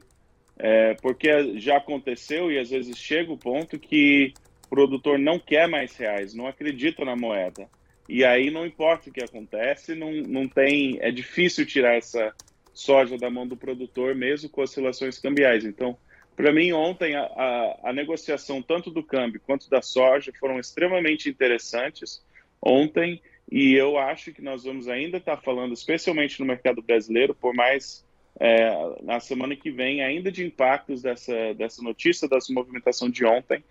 É, 0.60 0.94
porque 1.02 1.60
já 1.60 1.78
aconteceu 1.78 2.52
e 2.52 2.60
às 2.60 2.70
vezes 2.70 2.96
chega 2.96 3.32
o 3.32 3.38
ponto 3.38 3.80
que 3.80 4.34
o 4.66 4.70
produtor 4.70 5.18
não 5.18 5.40
quer 5.40 5.68
mais 5.68 5.96
reais, 5.96 6.36
não 6.36 6.46
acredita 6.46 7.04
na 7.04 7.16
moeda. 7.16 7.68
E 8.08 8.24
aí 8.24 8.52
não 8.52 8.66
importa 8.66 9.10
o 9.10 9.14
que 9.14 9.24
acontece, 9.24 9.96
não, 9.96 10.12
não 10.12 10.48
tem. 10.48 11.00
É 11.02 11.12
difícil 11.12 11.66
tirar 11.66 11.96
essa 11.96 12.34
soja 12.72 13.18
da 13.18 13.30
mão 13.30 13.48
do 13.48 13.58
produtor, 13.58 14.16
mesmo 14.16 14.50
com 14.50 14.62
oscilações 14.62 15.18
cambiais. 15.18 15.66
Então, 15.66 15.98
para 16.36 16.54
mim, 16.54 16.72
ontem 16.72 17.16
a, 17.16 17.24
a, 17.24 17.80
a 17.90 17.94
negociação 17.94 18.62
tanto 18.62 18.92
do 18.92 19.04
câmbio 19.04 19.42
quanto 19.44 19.70
da 19.70 19.82
soja 19.82 20.32
foram 20.40 20.60
extremamente 20.60 21.28
interessantes 21.30 22.22
ontem, 22.62 23.22
e 23.52 23.74
eu 23.74 23.98
acho 23.98 24.34
que 24.34 24.42
nós 24.42 24.64
vamos 24.64 24.88
ainda 24.88 25.18
estar 25.18 25.38
falando, 25.38 25.74
especialmente 25.74 26.40
no 26.40 26.46
mercado 26.46 26.82
brasileiro, 26.82 27.34
por 27.34 27.54
mais 27.54 28.06
é, 28.40 29.04
na 29.04 29.20
semana 29.20 29.56
que 29.56 29.72
vem, 29.72 30.04
ainda 30.04 30.32
de 30.32 30.46
impactos 30.46 31.02
dessa, 31.02 31.54
dessa 31.54 31.82
notícia, 31.82 32.28
dessa 32.28 32.54
movimentação 32.54 33.10
de 33.10 33.26
ontem. 33.26 33.64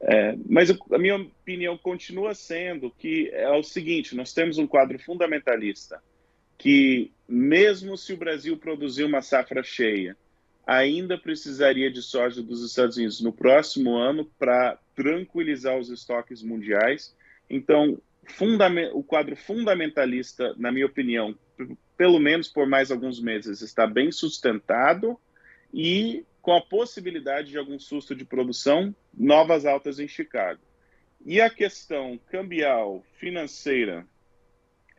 É, 0.00 0.36
mas 0.48 0.70
a 0.70 0.98
minha 0.98 1.16
opinião 1.16 1.76
continua 1.76 2.32
sendo 2.32 2.90
que 2.90 3.30
é 3.32 3.50
o 3.50 3.62
seguinte: 3.62 4.14
nós 4.16 4.32
temos 4.32 4.56
um 4.58 4.66
quadro 4.66 4.98
fundamentalista 4.98 6.00
que, 6.56 7.10
mesmo 7.28 7.96
se 7.96 8.12
o 8.12 8.16
Brasil 8.16 8.56
produzir 8.56 9.04
uma 9.04 9.22
safra 9.22 9.62
cheia, 9.62 10.16
ainda 10.66 11.16
precisaria 11.16 11.90
de 11.90 12.02
soja 12.02 12.42
dos 12.42 12.64
Estados 12.64 12.96
Unidos 12.96 13.20
no 13.20 13.32
próximo 13.32 13.96
ano 13.96 14.24
para 14.38 14.78
tranquilizar 14.94 15.78
os 15.78 15.88
estoques 15.88 16.42
mundiais. 16.42 17.16
Então, 17.48 17.98
o 18.92 19.02
quadro 19.02 19.36
fundamentalista, 19.36 20.54
na 20.56 20.70
minha 20.70 20.86
opinião, 20.86 21.36
pelo 21.96 22.18
menos 22.18 22.48
por 22.48 22.66
mais 22.66 22.90
alguns 22.90 23.20
meses, 23.20 23.60
está 23.60 23.86
bem 23.86 24.12
sustentado 24.12 25.18
e 25.72 26.24
com 26.40 26.54
a 26.54 26.60
possibilidade 26.60 27.50
de 27.50 27.58
algum 27.58 27.78
susto 27.78 28.14
de 28.14 28.24
produção, 28.24 28.94
novas 29.12 29.66
altas 29.66 29.98
em 29.98 30.08
Chicago. 30.08 30.60
E 31.24 31.40
a 31.40 31.50
questão 31.50 32.18
cambial, 32.30 33.04
financeira 33.18 34.06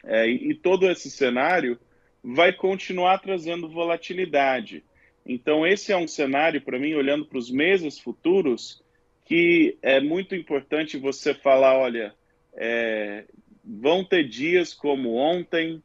é, 0.04 0.28
e, 0.28 0.54
todo 0.54 0.90
esse 0.90 1.10
cenário 1.10 1.80
vai 2.24 2.54
continuar 2.54 3.20
trazendo 3.20 3.70
volatilidade. 3.70 4.84
Então, 5.26 5.66
esse 5.66 5.92
é 5.92 5.98
um 5.98 6.08
cenário, 6.08 6.62
para 6.62 6.80
mim, 6.80 6.94
olhando 6.94 7.26
para 7.26 7.38
os 7.38 7.50
meses 7.50 8.00
futuros, 8.00 8.84
que 9.26 9.78
é 9.82 10.00
muito 10.00 10.36
importante 10.36 10.98
você 10.98 11.34
falar: 11.34 11.78
olha, 11.78 12.14
é, 12.60 13.24
vão 13.64 14.04
ter 14.04 14.28
dias 14.28 14.74
como 14.74 15.16
ontem, 15.16 15.82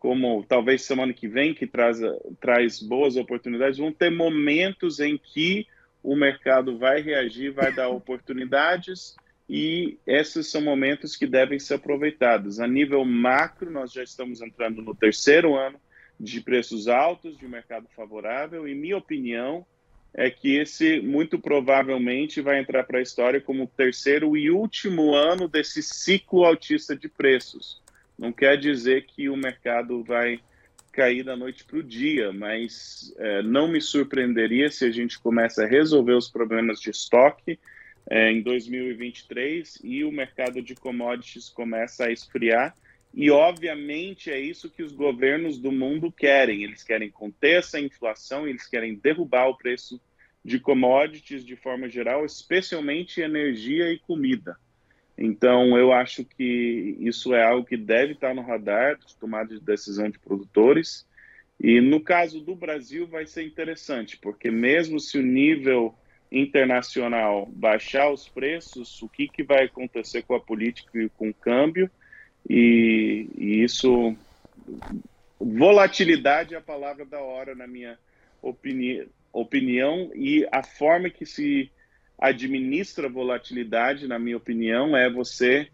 como 0.00 0.44
talvez 0.44 0.82
semana 0.82 1.12
que 1.12 1.28
vem, 1.28 1.54
que 1.54 1.66
traz, 1.66 2.00
traz 2.40 2.82
boas 2.82 3.16
oportunidades, 3.16 3.78
vão 3.78 3.92
ter 3.92 4.10
momentos 4.10 4.98
em 4.98 5.16
que 5.16 5.66
o 6.02 6.16
mercado 6.16 6.76
vai 6.76 7.00
reagir, 7.00 7.52
vai 7.52 7.72
dar 7.72 7.88
oportunidades, 7.88 9.16
e 9.48 9.96
esses 10.06 10.50
são 10.50 10.60
momentos 10.60 11.16
que 11.16 11.26
devem 11.26 11.58
ser 11.58 11.74
aproveitados. 11.74 12.58
A 12.58 12.66
nível 12.66 13.04
macro, 13.04 13.70
nós 13.70 13.92
já 13.92 14.02
estamos 14.02 14.40
entrando 14.42 14.82
no 14.82 14.94
terceiro 14.94 15.54
ano 15.54 15.80
de 16.18 16.40
preços 16.40 16.88
altos, 16.88 17.36
de 17.38 17.46
mercado 17.46 17.86
favorável, 17.94 18.66
e 18.66 18.74
minha 18.74 18.96
opinião 18.96 19.64
é 20.16 20.30
que 20.30 20.56
esse 20.56 21.00
muito 21.00 21.38
provavelmente 21.38 22.40
vai 22.40 22.58
entrar 22.58 22.84
para 22.84 22.98
a 22.98 23.02
história 23.02 23.40
como 23.40 23.64
o 23.64 23.68
terceiro 23.68 24.36
e 24.36 24.50
último 24.50 25.14
ano 25.14 25.46
desse 25.46 25.82
ciclo 25.82 26.44
altista 26.44 26.96
de 26.96 27.08
preços 27.08 27.80
não 28.18 28.32
quer 28.32 28.56
dizer 28.56 29.04
que 29.04 29.28
o 29.28 29.36
mercado 29.36 30.02
vai 30.02 30.40
cair 30.90 31.22
da 31.22 31.36
noite 31.36 31.64
para 31.64 31.78
o 31.78 31.82
dia, 31.82 32.32
mas 32.32 33.14
é, 33.18 33.42
não 33.42 33.68
me 33.68 33.80
surpreenderia 33.80 34.70
se 34.70 34.84
a 34.86 34.90
gente 34.90 35.18
começa 35.18 35.64
a 35.64 35.66
resolver 35.66 36.14
os 36.14 36.28
problemas 36.28 36.80
de 36.80 36.90
estoque 36.90 37.58
é, 38.08 38.32
em 38.32 38.40
2023 38.40 39.80
e 39.84 40.04
o 40.04 40.10
mercado 40.10 40.62
de 40.62 40.74
commodities 40.74 41.50
começa 41.50 42.06
a 42.06 42.12
esfriar. 42.12 42.74
E, 43.12 43.30
obviamente, 43.30 44.30
é 44.30 44.38
isso 44.38 44.70
que 44.70 44.82
os 44.82 44.92
governos 44.92 45.58
do 45.58 45.72
mundo 45.72 46.10
querem. 46.10 46.64
Eles 46.64 46.82
querem 46.82 47.10
conter 47.10 47.58
essa 47.58 47.80
inflação, 47.80 48.46
eles 48.46 48.66
querem 48.66 48.94
derrubar 48.94 49.48
o 49.48 49.56
preço 49.56 50.00
de 50.46 50.60
commodities 50.60 51.44
de 51.44 51.56
forma 51.56 51.88
geral, 51.88 52.24
especialmente 52.24 53.20
energia 53.20 53.90
e 53.90 53.98
comida. 53.98 54.56
Então, 55.18 55.76
eu 55.76 55.92
acho 55.92 56.24
que 56.24 56.96
isso 57.00 57.34
é 57.34 57.42
algo 57.42 57.66
que 57.66 57.76
deve 57.76 58.12
estar 58.12 58.32
no 58.32 58.42
radar 58.42 58.96
de 58.96 59.16
tomada 59.16 59.52
de 59.52 59.60
decisão 59.60 60.08
de 60.08 60.20
produtores. 60.20 61.04
E 61.58 61.80
no 61.80 62.00
caso 62.00 62.40
do 62.40 62.54
Brasil, 62.54 63.08
vai 63.08 63.26
ser 63.26 63.42
interessante, 63.42 64.16
porque 64.18 64.48
mesmo 64.48 65.00
se 65.00 65.18
o 65.18 65.22
nível 65.22 65.92
internacional 66.30 67.46
baixar 67.46 68.12
os 68.12 68.28
preços, 68.28 69.02
o 69.02 69.08
que, 69.08 69.26
que 69.26 69.42
vai 69.42 69.64
acontecer 69.64 70.22
com 70.22 70.34
a 70.36 70.40
política 70.40 70.96
e 71.02 71.08
com 71.08 71.30
o 71.30 71.34
câmbio? 71.34 71.90
E, 72.48 73.28
e 73.36 73.64
isso. 73.64 74.14
Volatilidade 75.40 76.54
é 76.54 76.58
a 76.58 76.60
palavra 76.60 77.04
da 77.04 77.20
hora, 77.20 77.52
na 77.52 77.66
minha 77.66 77.98
opini 78.40 79.08
opinião, 79.40 80.10
e 80.14 80.46
a 80.50 80.62
forma 80.62 81.10
que 81.10 81.26
se 81.26 81.70
administra 82.18 83.08
volatilidade, 83.08 84.08
na 84.08 84.18
minha 84.18 84.36
opinião, 84.36 84.96
é 84.96 85.10
você 85.10 85.68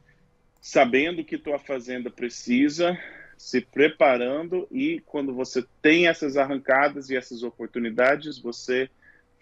sabendo 0.60 1.24
que 1.24 1.38
tua 1.38 1.58
fazenda 1.58 2.10
precisa, 2.10 2.98
se 3.36 3.60
preparando 3.60 4.68
e 4.70 5.00
quando 5.00 5.34
você 5.34 5.64
tem 5.80 6.06
essas 6.06 6.36
arrancadas 6.36 7.10
e 7.10 7.16
essas 7.16 7.42
oportunidades, 7.42 8.38
você 8.38 8.88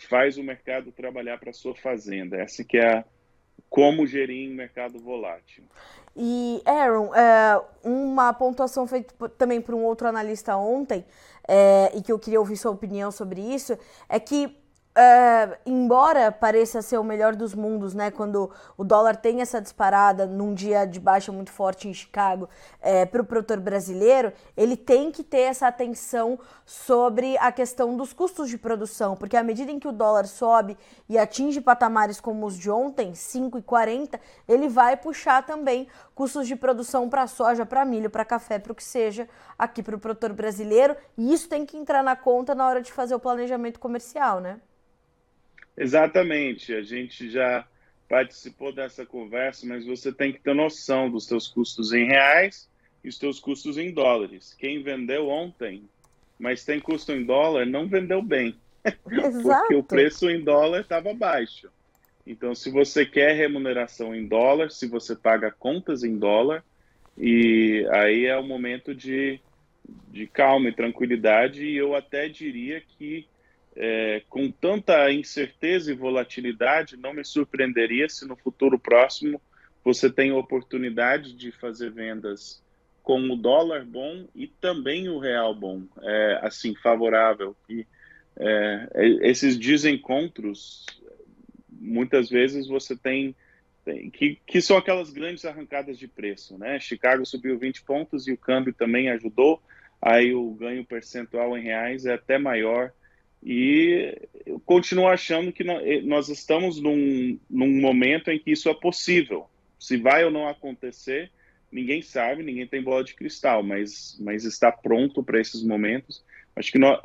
faz 0.08 0.38
o 0.38 0.42
mercado 0.42 0.90
trabalhar 0.90 1.38
para 1.38 1.52
sua 1.52 1.74
fazenda. 1.74 2.38
Essa 2.38 2.64
que 2.64 2.78
é 2.78 2.98
a, 2.98 3.04
como 3.68 4.06
gerir 4.06 4.50
um 4.50 4.54
mercado 4.54 4.98
volátil. 4.98 5.64
E 6.16 6.62
Aaron, 6.64 7.14
é, 7.14 7.62
uma 7.84 8.32
pontuação 8.32 8.86
feita 8.86 9.28
também 9.28 9.60
por 9.60 9.74
um 9.74 9.84
outro 9.84 10.08
analista 10.08 10.56
ontem, 10.56 11.04
é, 11.52 11.90
e 11.96 12.00
que 12.00 12.12
eu 12.12 12.18
queria 12.18 12.38
ouvir 12.38 12.56
sua 12.56 12.70
opinião 12.70 13.10
sobre 13.10 13.40
isso, 13.40 13.76
é 14.08 14.20
que 14.20 14.56
Uh, 14.90 15.56
embora 15.64 16.32
pareça 16.32 16.82
ser 16.82 16.98
o 16.98 17.04
melhor 17.04 17.36
dos 17.36 17.54
mundos, 17.54 17.94
né, 17.94 18.10
quando 18.10 18.50
o 18.76 18.82
dólar 18.82 19.14
tem 19.14 19.40
essa 19.40 19.60
disparada 19.60 20.26
num 20.26 20.52
dia 20.52 20.84
de 20.84 20.98
baixa 20.98 21.30
muito 21.30 21.52
forte 21.52 21.86
em 21.86 21.94
Chicago 21.94 22.48
é, 22.80 23.06
para 23.06 23.22
o 23.22 23.24
produtor 23.24 23.60
brasileiro, 23.60 24.32
ele 24.56 24.76
tem 24.76 25.12
que 25.12 25.22
ter 25.22 25.42
essa 25.42 25.68
atenção 25.68 26.40
sobre 26.66 27.38
a 27.38 27.52
questão 27.52 27.96
dos 27.96 28.12
custos 28.12 28.48
de 28.48 28.58
produção, 28.58 29.14
porque 29.14 29.36
à 29.36 29.44
medida 29.44 29.70
em 29.70 29.78
que 29.78 29.86
o 29.86 29.92
dólar 29.92 30.26
sobe 30.26 30.76
e 31.08 31.16
atinge 31.16 31.60
patamares 31.60 32.20
como 32.20 32.44
os 32.44 32.58
de 32.58 32.68
ontem, 32.68 33.12
5,40, 33.12 34.18
ele 34.48 34.68
vai 34.68 34.96
puxar 34.96 35.46
também 35.46 35.86
custos 36.16 36.48
de 36.48 36.56
produção 36.56 37.08
para 37.08 37.28
soja, 37.28 37.64
para 37.64 37.84
milho, 37.84 38.10
para 38.10 38.24
café, 38.24 38.58
para 38.58 38.72
o 38.72 38.74
que 38.74 38.82
seja, 38.84 39.28
aqui 39.56 39.84
para 39.84 39.94
o 39.94 40.00
produtor 40.00 40.32
brasileiro, 40.32 40.96
e 41.16 41.32
isso 41.32 41.48
tem 41.48 41.64
que 41.64 41.76
entrar 41.76 42.02
na 42.02 42.16
conta 42.16 42.56
na 42.56 42.66
hora 42.66 42.82
de 42.82 42.92
fazer 42.92 43.14
o 43.14 43.20
planejamento 43.20 43.78
comercial, 43.78 44.40
né? 44.40 44.60
Exatamente, 45.80 46.74
a 46.74 46.82
gente 46.82 47.30
já 47.30 47.66
participou 48.06 48.70
dessa 48.70 49.06
conversa, 49.06 49.66
mas 49.66 49.86
você 49.86 50.12
tem 50.12 50.30
que 50.30 50.38
ter 50.38 50.54
noção 50.54 51.10
dos 51.10 51.24
seus 51.24 51.48
custos 51.48 51.94
em 51.94 52.04
reais 52.04 52.68
e 53.02 53.08
os 53.08 53.16
seus 53.16 53.40
custos 53.40 53.78
em 53.78 53.90
dólares. 53.90 54.52
Quem 54.52 54.82
vendeu 54.82 55.30
ontem, 55.30 55.88
mas 56.38 56.66
tem 56.66 56.78
custo 56.78 57.12
em 57.12 57.24
dólar, 57.24 57.64
não 57.64 57.88
vendeu 57.88 58.20
bem, 58.20 58.54
porque 59.40 59.74
o 59.74 59.82
preço 59.82 60.28
em 60.28 60.44
dólar 60.44 60.82
estava 60.82 61.14
baixo. 61.14 61.70
Então, 62.26 62.54
se 62.54 62.70
você 62.70 63.06
quer 63.06 63.34
remuneração 63.34 64.14
em 64.14 64.26
dólar, 64.26 64.70
se 64.70 64.86
você 64.86 65.16
paga 65.16 65.50
contas 65.50 66.04
em 66.04 66.18
dólar, 66.18 66.62
e 67.16 67.88
aí 67.90 68.26
é 68.26 68.36
o 68.36 68.44
momento 68.44 68.94
de, 68.94 69.40
de 70.10 70.26
calma 70.26 70.68
e 70.68 70.74
tranquilidade, 70.74 71.64
e 71.64 71.74
eu 71.74 71.94
até 71.94 72.28
diria 72.28 72.82
que 72.82 73.26
é, 73.76 74.22
com 74.28 74.50
tanta 74.50 75.12
incerteza 75.12 75.92
e 75.92 75.96
volatilidade, 75.96 76.96
não 76.96 77.12
me 77.12 77.24
surpreenderia 77.24 78.08
se 78.08 78.26
no 78.26 78.36
futuro 78.36 78.78
próximo 78.78 79.40
você 79.84 80.10
tem 80.10 80.32
oportunidade 80.32 81.32
de 81.32 81.52
fazer 81.52 81.90
vendas 81.90 82.62
com 83.02 83.18
o 83.30 83.36
dólar 83.36 83.84
bom 83.84 84.26
e 84.34 84.46
também 84.46 85.08
o 85.08 85.18
real 85.18 85.54
bom, 85.54 85.82
é, 86.02 86.38
assim, 86.42 86.74
favorável. 86.74 87.56
E 87.68 87.86
é, 88.36 88.88
esses 89.22 89.56
desencontros, 89.56 90.84
muitas 91.68 92.28
vezes 92.28 92.66
você 92.66 92.94
tem, 92.94 93.34
tem, 93.84 94.10
que, 94.10 94.38
que 94.46 94.60
são 94.60 94.76
aquelas 94.76 95.10
grandes 95.10 95.44
arrancadas 95.44 95.98
de 95.98 96.06
preço, 96.06 96.58
né? 96.58 96.78
Chicago 96.78 97.24
subiu 97.24 97.58
20 97.58 97.82
pontos 97.82 98.28
e 98.28 98.32
o 98.32 98.38
câmbio 98.38 98.74
também 98.74 99.08
ajudou, 99.10 99.62
aí 100.00 100.34
o 100.34 100.50
ganho 100.52 100.84
percentual 100.84 101.56
em 101.56 101.62
reais 101.62 102.04
é 102.04 102.14
até 102.14 102.38
maior 102.38 102.92
e 103.42 104.28
eu 104.44 104.60
continuo 104.60 105.08
achando 105.08 105.52
que 105.52 105.62
eh, 105.62 106.02
nós 106.02 106.28
estamos 106.28 106.80
num, 106.80 107.38
num 107.48 107.80
momento 107.80 108.30
em 108.30 108.38
que 108.38 108.50
isso 108.52 108.68
é 108.68 108.74
possível. 108.74 109.48
Se 109.78 109.96
vai 109.96 110.24
ou 110.24 110.30
não 110.30 110.46
acontecer, 110.46 111.30
ninguém 111.72 112.02
sabe, 112.02 112.42
ninguém 112.42 112.66
tem 112.66 112.82
bola 112.82 113.02
de 113.02 113.14
cristal, 113.14 113.62
mas, 113.62 114.18
mas 114.20 114.44
está 114.44 114.70
pronto 114.70 115.22
para 115.22 115.40
esses 115.40 115.62
momentos. 115.62 116.22
Acho 116.54 116.70
que 116.70 116.78
nós, 116.78 117.00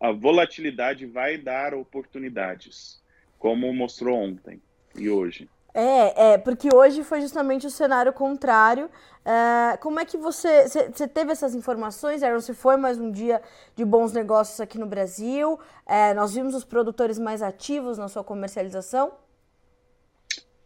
a 0.00 0.10
volatilidade 0.10 1.06
vai 1.06 1.38
dar 1.38 1.74
oportunidades, 1.74 3.00
como 3.38 3.72
mostrou 3.72 4.18
ontem 4.18 4.60
e 4.96 5.08
hoje. 5.08 5.48
É, 5.74 6.32
é, 6.32 6.38
porque 6.38 6.68
hoje 6.72 7.02
foi 7.02 7.20
justamente 7.20 7.66
o 7.66 7.70
cenário 7.70 8.12
contrário. 8.12 8.90
É, 9.24 9.76
como 9.78 9.98
é 10.00 10.04
que 10.04 10.18
você, 10.18 10.68
você 10.68 11.08
teve 11.08 11.32
essas 11.32 11.54
informações, 11.54 12.22
Aaron? 12.22 12.40
Se 12.40 12.52
foi 12.52 12.76
mais 12.76 12.98
um 12.98 13.10
dia 13.10 13.40
de 13.74 13.84
bons 13.84 14.12
negócios 14.12 14.60
aqui 14.60 14.78
no 14.78 14.86
Brasil? 14.86 15.58
É, 15.86 16.12
nós 16.12 16.34
vimos 16.34 16.54
os 16.54 16.64
produtores 16.64 17.18
mais 17.18 17.40
ativos 17.40 17.96
na 17.96 18.08
sua 18.08 18.22
comercialização? 18.22 19.12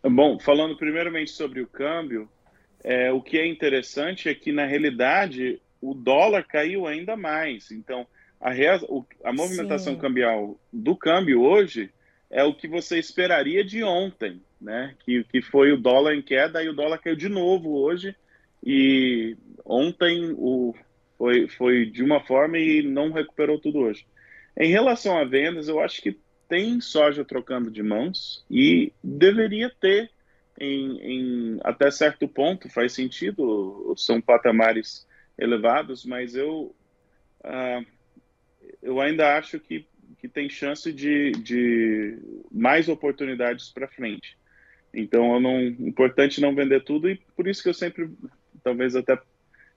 Bom, 0.03 0.39
falando 0.39 0.77
primeiramente 0.77 1.31
sobre 1.31 1.61
o 1.61 1.67
câmbio, 1.67 2.29
é, 2.83 3.13
o 3.13 3.21
que 3.21 3.39
é 3.39 3.47
interessante 3.47 4.29
é 4.29 4.35
que, 4.35 4.53
na 4.53 4.65
realidade, 4.65 5.61
o 5.81 5.95
dólar 5.95 6.45
caiu 6.45 6.87
ainda 6.87 7.17
mais. 7.17 7.71
Então, 7.71 8.07
a, 8.41 8.51
rea, 8.51 8.81
a 9.25 9.33
movimentação 9.33 9.95
Sim. 9.95 10.01
cambial 10.01 10.59
do 10.73 10.97
câmbio 10.97 11.43
hoje 11.43 11.91
é 12.31 12.45
o 12.45 12.55
que 12.55 12.69
você 12.69 12.99
esperaria 12.99 13.65
de 13.65 13.83
ontem, 13.83 14.41
né? 14.61 14.95
Que, 15.05 15.25
que 15.25 15.43
foi 15.43 15.73
o 15.73 15.81
dólar 15.81 16.15
em 16.15 16.23
queda 16.23 16.63
e 16.63 16.69
o 16.69 16.75
dólar 16.75 16.99
caiu 16.99 17.17
de 17.17 17.29
novo 17.29 17.79
hoje. 17.79 18.15
E 18.65 19.37
ontem 19.65 20.35
o, 20.37 20.75
foi, 21.17 21.49
foi 21.49 21.87
de 21.87 22.03
uma 22.03 22.21
forma 22.21 22.59
e 22.59 22.83
não 22.83 23.13
recuperou 23.13 23.59
tudo 23.59 23.81
hoje. 23.81 24.07
Em 24.59 24.71
relação 24.71 25.19
a 25.19 25.25
vendas, 25.25 25.69
eu 25.69 25.81
acho 25.81 26.01
que 26.01 26.19
tem 26.49 26.81
soja 26.81 27.25
trocando 27.25 27.71
de 27.71 27.83
mãos 27.83 28.45
e 28.51 28.93
deveria 29.03 29.71
ter 29.71 30.11
em, 30.59 30.99
em 31.01 31.61
até 31.63 31.91
certo 31.91 32.27
ponto, 32.27 32.69
faz 32.71 32.93
sentido, 32.93 33.95
são 33.97 34.21
patamares 34.21 35.07
elevados, 35.39 36.05
mas 36.05 36.35
eu, 36.35 36.75
uh, 37.45 37.87
eu 38.83 39.01
ainda 39.01 39.37
acho 39.37 39.61
que, 39.61 39.87
que 40.19 40.29
tem 40.29 40.49
chance 40.49 40.91
de, 40.93 41.33
de 41.33 42.19
mais 42.51 42.89
oportunidades 42.89 43.69
para 43.69 43.89
frente. 43.89 44.39
Então, 44.99 45.35
eu 45.35 45.41
não, 45.41 45.61
importante 45.61 46.41
não 46.41 46.55
vender 46.55 46.83
tudo 46.83 47.11
e 47.11 47.17
por 47.37 47.47
isso 47.47 47.63
que 47.63 47.69
eu 47.69 47.75
sempre, 47.75 48.09
talvez 48.65 48.97
até 48.97 49.21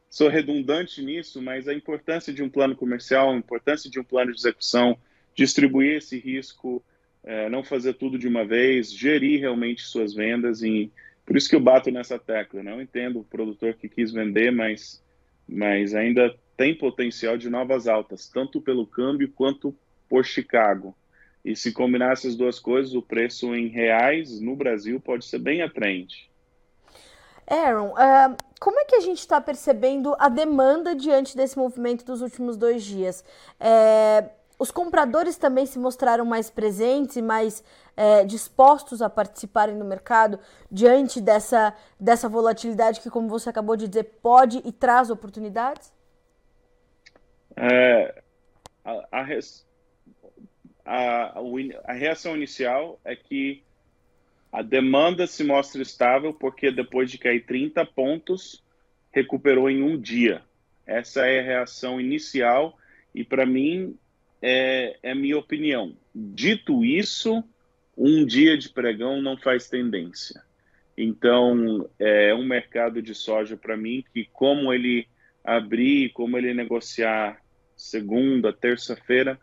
sou 0.09 0.29
redundante 0.29 1.03
nisso, 1.03 1.41
mas 1.41 1.67
a 1.67 1.73
importância 1.73 2.31
de 2.31 2.41
um 2.41 2.49
plano 2.49 2.73
comercial, 2.73 3.29
a 3.29 3.35
importância 3.35 3.91
de 3.91 3.99
um 3.99 4.03
plano 4.03 4.31
de 4.31 4.39
execução, 4.39 4.97
distribuir 5.35 5.97
esse 5.97 6.17
risco, 6.17 6.81
é, 7.21 7.49
não 7.49 7.65
fazer 7.65 7.95
tudo 7.95 8.17
de 8.17 8.29
uma 8.29 8.45
vez, 8.45 8.93
gerir 8.93 9.41
realmente 9.41 9.81
suas 9.81 10.13
vendas 10.13 10.63
e 10.63 10.89
por 11.25 11.35
isso 11.35 11.49
que 11.49 11.55
eu 11.55 11.59
bato 11.59 11.91
nessa 11.91 12.17
tecla. 12.17 12.63
Não 12.63 12.77
né? 12.77 12.83
entendo 12.83 13.19
o 13.19 13.25
produtor 13.25 13.73
que 13.73 13.89
quis 13.89 14.13
vender, 14.13 14.51
mas, 14.51 15.03
mas 15.45 15.93
ainda 15.93 16.33
tem 16.55 16.73
potencial 16.73 17.37
de 17.37 17.49
novas 17.49 17.89
altas, 17.89 18.29
tanto 18.29 18.61
pelo 18.61 18.87
câmbio 18.87 19.29
quanto 19.35 19.75
por 20.07 20.25
Chicago. 20.25 20.95
E 21.43 21.55
se 21.55 21.71
combinar 21.71 22.13
essas 22.13 22.35
duas 22.35 22.59
coisas, 22.59 22.93
o 22.93 23.01
preço 23.01 23.55
em 23.55 23.67
reais 23.67 24.39
no 24.39 24.55
Brasil 24.55 24.99
pode 24.99 25.25
ser 25.25 25.39
bem 25.39 25.61
atraente. 25.61 26.29
Aaron, 27.47 27.93
uh, 27.93 28.37
como 28.59 28.79
é 28.79 28.85
que 28.85 28.95
a 28.95 28.99
gente 28.99 29.19
está 29.19 29.41
percebendo 29.41 30.15
a 30.19 30.29
demanda 30.29 30.93
diante 30.93 31.35
desse 31.35 31.57
movimento 31.57 32.05
dos 32.05 32.21
últimos 32.21 32.57
dois 32.57 32.83
dias? 32.83 33.23
É, 33.59 34.29
os 34.59 34.69
compradores 34.69 35.37
também 35.37 35.65
se 35.65 35.79
mostraram 35.79 36.25
mais 36.25 36.49
presentes 36.49 37.15
e 37.15 37.21
mais 37.21 37.63
é, 37.95 38.25
dispostos 38.25 39.01
a 39.01 39.09
participarem 39.09 39.79
do 39.79 39.85
mercado 39.85 40.37
diante 40.69 41.21
dessa, 41.21 41.73
dessa 41.97 42.27
volatilidade 42.27 42.99
que, 42.99 43.09
como 43.09 43.29
você 43.29 43.49
acabou 43.49 43.77
de 43.77 43.87
dizer, 43.87 44.19
pode 44.21 44.61
e 44.65 44.71
traz 44.73 45.09
oportunidades? 45.09 45.93
É, 47.55 48.21
a, 48.83 49.07
a, 49.19 49.23
res, 49.23 49.65
a, 50.89 51.39
a 51.85 51.93
reação 51.93 52.35
inicial 52.35 52.99
é 53.05 53.15
que 53.15 53.61
a 54.51 54.63
demanda 54.63 55.27
se 55.27 55.43
mostra 55.43 55.81
estável 55.83 56.33
porque 56.33 56.71
depois 56.71 57.11
de 57.11 57.19
cair 57.19 57.45
30 57.45 57.85
pontos, 57.85 58.63
recuperou 59.11 59.69
em 59.69 59.83
um 59.83 59.99
dia. 59.99 60.41
Essa 60.87 61.27
é 61.27 61.39
a 61.39 61.43
reação 61.43 62.01
inicial 62.01 62.75
e 63.13 63.23
para 63.23 63.45
mim 63.45 63.95
é, 64.41 64.97
é 65.03 65.13
minha 65.13 65.37
opinião. 65.37 65.95
Dito 66.15 66.83
isso, 66.83 67.43
um 67.95 68.25
dia 68.25 68.57
de 68.57 68.69
pregão 68.69 69.21
não 69.21 69.37
faz 69.37 69.69
tendência. 69.69 70.41
Então, 70.97 71.87
é 71.99 72.33
um 72.33 72.43
mercado 72.43 73.01
de 73.01 73.13
soja 73.13 73.55
para 73.55 73.77
mim 73.77 74.03
que, 74.11 74.25
como 74.33 74.73
ele 74.73 75.07
abrir, 75.43 76.09
como 76.09 76.37
ele 76.37 76.53
negociar 76.53 77.39
segunda, 77.75 78.51
terça-feira, 78.51 79.39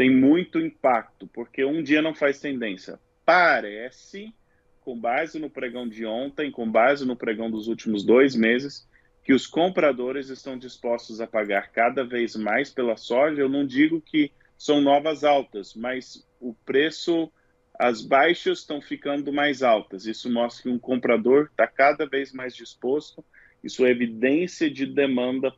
tem 0.00 0.08
muito 0.08 0.58
impacto, 0.58 1.26
porque 1.26 1.62
um 1.62 1.82
dia 1.82 2.00
não 2.00 2.14
faz 2.14 2.40
tendência. 2.40 2.98
Parece, 3.22 4.32
com 4.80 4.98
base 4.98 5.38
no 5.38 5.50
pregão 5.50 5.86
de 5.86 6.06
ontem, 6.06 6.50
com 6.50 6.66
base 6.70 7.06
no 7.06 7.14
pregão 7.14 7.50
dos 7.50 7.68
últimos 7.68 8.02
dois 8.02 8.34
meses, 8.34 8.88
que 9.22 9.34
os 9.34 9.46
compradores 9.46 10.30
estão 10.30 10.56
dispostos 10.56 11.20
a 11.20 11.26
pagar 11.26 11.70
cada 11.70 12.02
vez 12.02 12.34
mais 12.34 12.70
pela 12.70 12.96
soja. 12.96 13.42
Eu 13.42 13.48
não 13.50 13.66
digo 13.66 14.00
que 14.00 14.32
são 14.56 14.80
novas 14.80 15.22
altas, 15.22 15.74
mas 15.74 16.26
o 16.40 16.54
preço, 16.64 17.30
as 17.78 18.00
baixas 18.00 18.60
estão 18.60 18.80
ficando 18.80 19.30
mais 19.30 19.62
altas. 19.62 20.06
Isso 20.06 20.32
mostra 20.32 20.62
que 20.62 20.70
um 20.70 20.78
comprador 20.78 21.48
está 21.50 21.66
cada 21.66 22.06
vez 22.06 22.32
mais 22.32 22.56
disposto. 22.56 23.22
Isso 23.62 23.84
é 23.84 23.90
evidência 23.90 24.70
de 24.70 24.86
demanda 24.86 25.52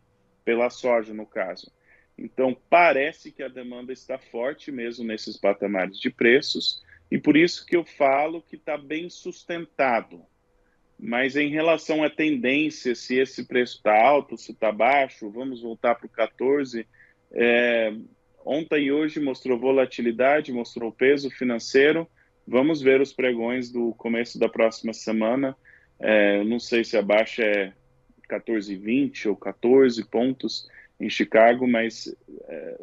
pela 0.45 0.69
soja, 0.69 1.15
no 1.15 1.27
caso. 1.27 1.71
Então, 2.17 2.57
parece 2.69 3.33
que 3.33 3.43
a 3.43 3.49
demanda 3.49 3.93
está 3.93 4.19
forte 4.19 4.71
mesmo 4.71 5.05
nesses 5.05 5.37
patamares 5.37 5.99
de 5.99 6.11
preços, 6.11 6.83
e 7.11 7.19
por 7.19 7.37
isso 7.37 7.67
que 7.67 7.77
eu 7.77 7.85
falo 7.85 8.43
que 8.43 8.57
está 8.57 8.77
bem 8.77 9.11
sustentado. 9.11 10.25
Mas 10.99 11.35
em 11.37 11.49
relação 11.49 12.05
à 12.05 12.09
tendência, 12.09 12.95
se 12.95 13.19
esse 13.19 13.45
preço 13.45 13.79
está 13.79 14.01
alto, 14.01 14.39
se 14.39 14.53
está 14.53 14.71
baixo, 14.71 15.29
vamos 15.31 15.61
voltar 15.61 15.97
para 15.97 16.07
o 16.07 16.09
14. 16.09 16.87
É, 17.33 17.93
ontem 18.45 18.85
e 18.85 18.93
hoje 18.93 19.19
mostrou 19.19 19.59
volatilidade, 19.59 20.53
mostrou 20.53 20.93
peso 20.93 21.29
financeiro. 21.29 22.09
Vamos 22.47 22.81
ver 22.81 23.01
os 23.01 23.13
pregões 23.13 23.71
do 23.71 23.93
começo 23.95 24.39
da 24.39 24.49
próxima 24.49 24.93
semana. 24.93 25.57
É, 25.99 26.45
não 26.45 26.61
sei 26.61 26.85
se 26.85 26.97
a 26.97 27.03
baixa 27.03 27.43
é 27.43 27.73
14,20 28.31 29.27
ou 29.27 29.37
14 29.37 30.05
pontos 30.09 30.69
em 31.03 31.11
Chicago, 31.11 31.67
mas 31.67 32.15
é, 32.49 32.81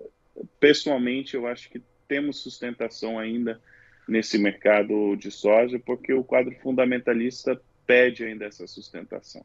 pessoalmente 0.60 1.36
eu 1.36 1.48
acho 1.48 1.70
que 1.70 1.82
temos 2.08 2.40
sustentação 2.40 3.18
ainda 3.18 3.62
nesse 4.08 4.38
mercado 4.38 5.16
de 5.16 5.32
soja, 5.32 5.80
porque 5.80 6.14
o 6.14 6.24
quadro 6.24 6.54
fundamentalista 6.62 7.60
pede 7.88 8.26
ainda 8.26 8.46
essa 8.46 8.68
sustentação. 8.68 9.44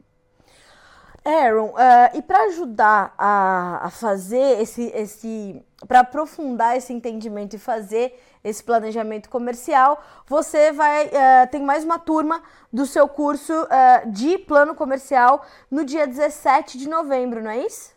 Aaron, 1.24 1.70
uh, 1.70 2.18
e 2.18 2.20
para 2.20 2.44
ajudar 2.44 3.14
a, 3.16 3.86
a, 3.86 3.90
fazer 3.90 4.60
esse, 4.60 4.90
esse 4.94 5.62
para 5.88 6.00
aprofundar 6.00 6.76
esse 6.76 6.92
entendimento 6.92 7.56
e 7.56 7.58
fazer 7.58 8.20
esse 8.42 8.62
planejamento 8.62 9.30
comercial, 9.30 10.04
você 10.26 10.70
vai 10.70 11.06
uh, 11.06 11.50
tem 11.50 11.62
mais 11.62 11.82
uma 11.82 11.98
turma 11.98 12.42
do 12.70 12.84
seu 12.84 13.08
curso 13.08 13.54
uh, 13.54 14.10
de 14.10 14.36
plano 14.36 14.74
comercial 14.74 15.46
no 15.70 15.82
dia 15.82 16.06
17 16.06 16.76
de 16.76 16.88
novembro, 16.88 17.42
não 17.42 17.50
é 17.50 17.64
isso? 17.64 17.93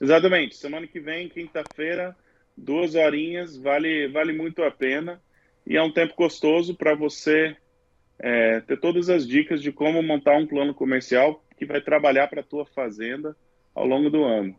Exatamente. 0.00 0.56
Semana 0.56 0.86
que 0.86 1.00
vem, 1.00 1.28
quinta-feira, 1.28 2.16
duas 2.56 2.94
horinhas, 2.94 3.56
vale, 3.56 4.08
vale 4.08 4.32
muito 4.32 4.62
a 4.62 4.70
pena 4.70 5.20
e 5.66 5.76
é 5.76 5.82
um 5.82 5.92
tempo 5.92 6.14
gostoso 6.16 6.74
para 6.74 6.94
você 6.94 7.56
é, 8.18 8.60
ter 8.60 8.78
todas 8.80 9.08
as 9.10 9.26
dicas 9.26 9.62
de 9.62 9.70
como 9.70 10.02
montar 10.02 10.36
um 10.36 10.46
plano 10.46 10.74
comercial 10.74 11.44
que 11.56 11.66
vai 11.66 11.80
trabalhar 11.80 12.28
para 12.28 12.40
a 12.40 12.44
tua 12.44 12.64
fazenda 12.64 13.36
ao 13.74 13.86
longo 13.86 14.10
do 14.10 14.24
ano. 14.24 14.56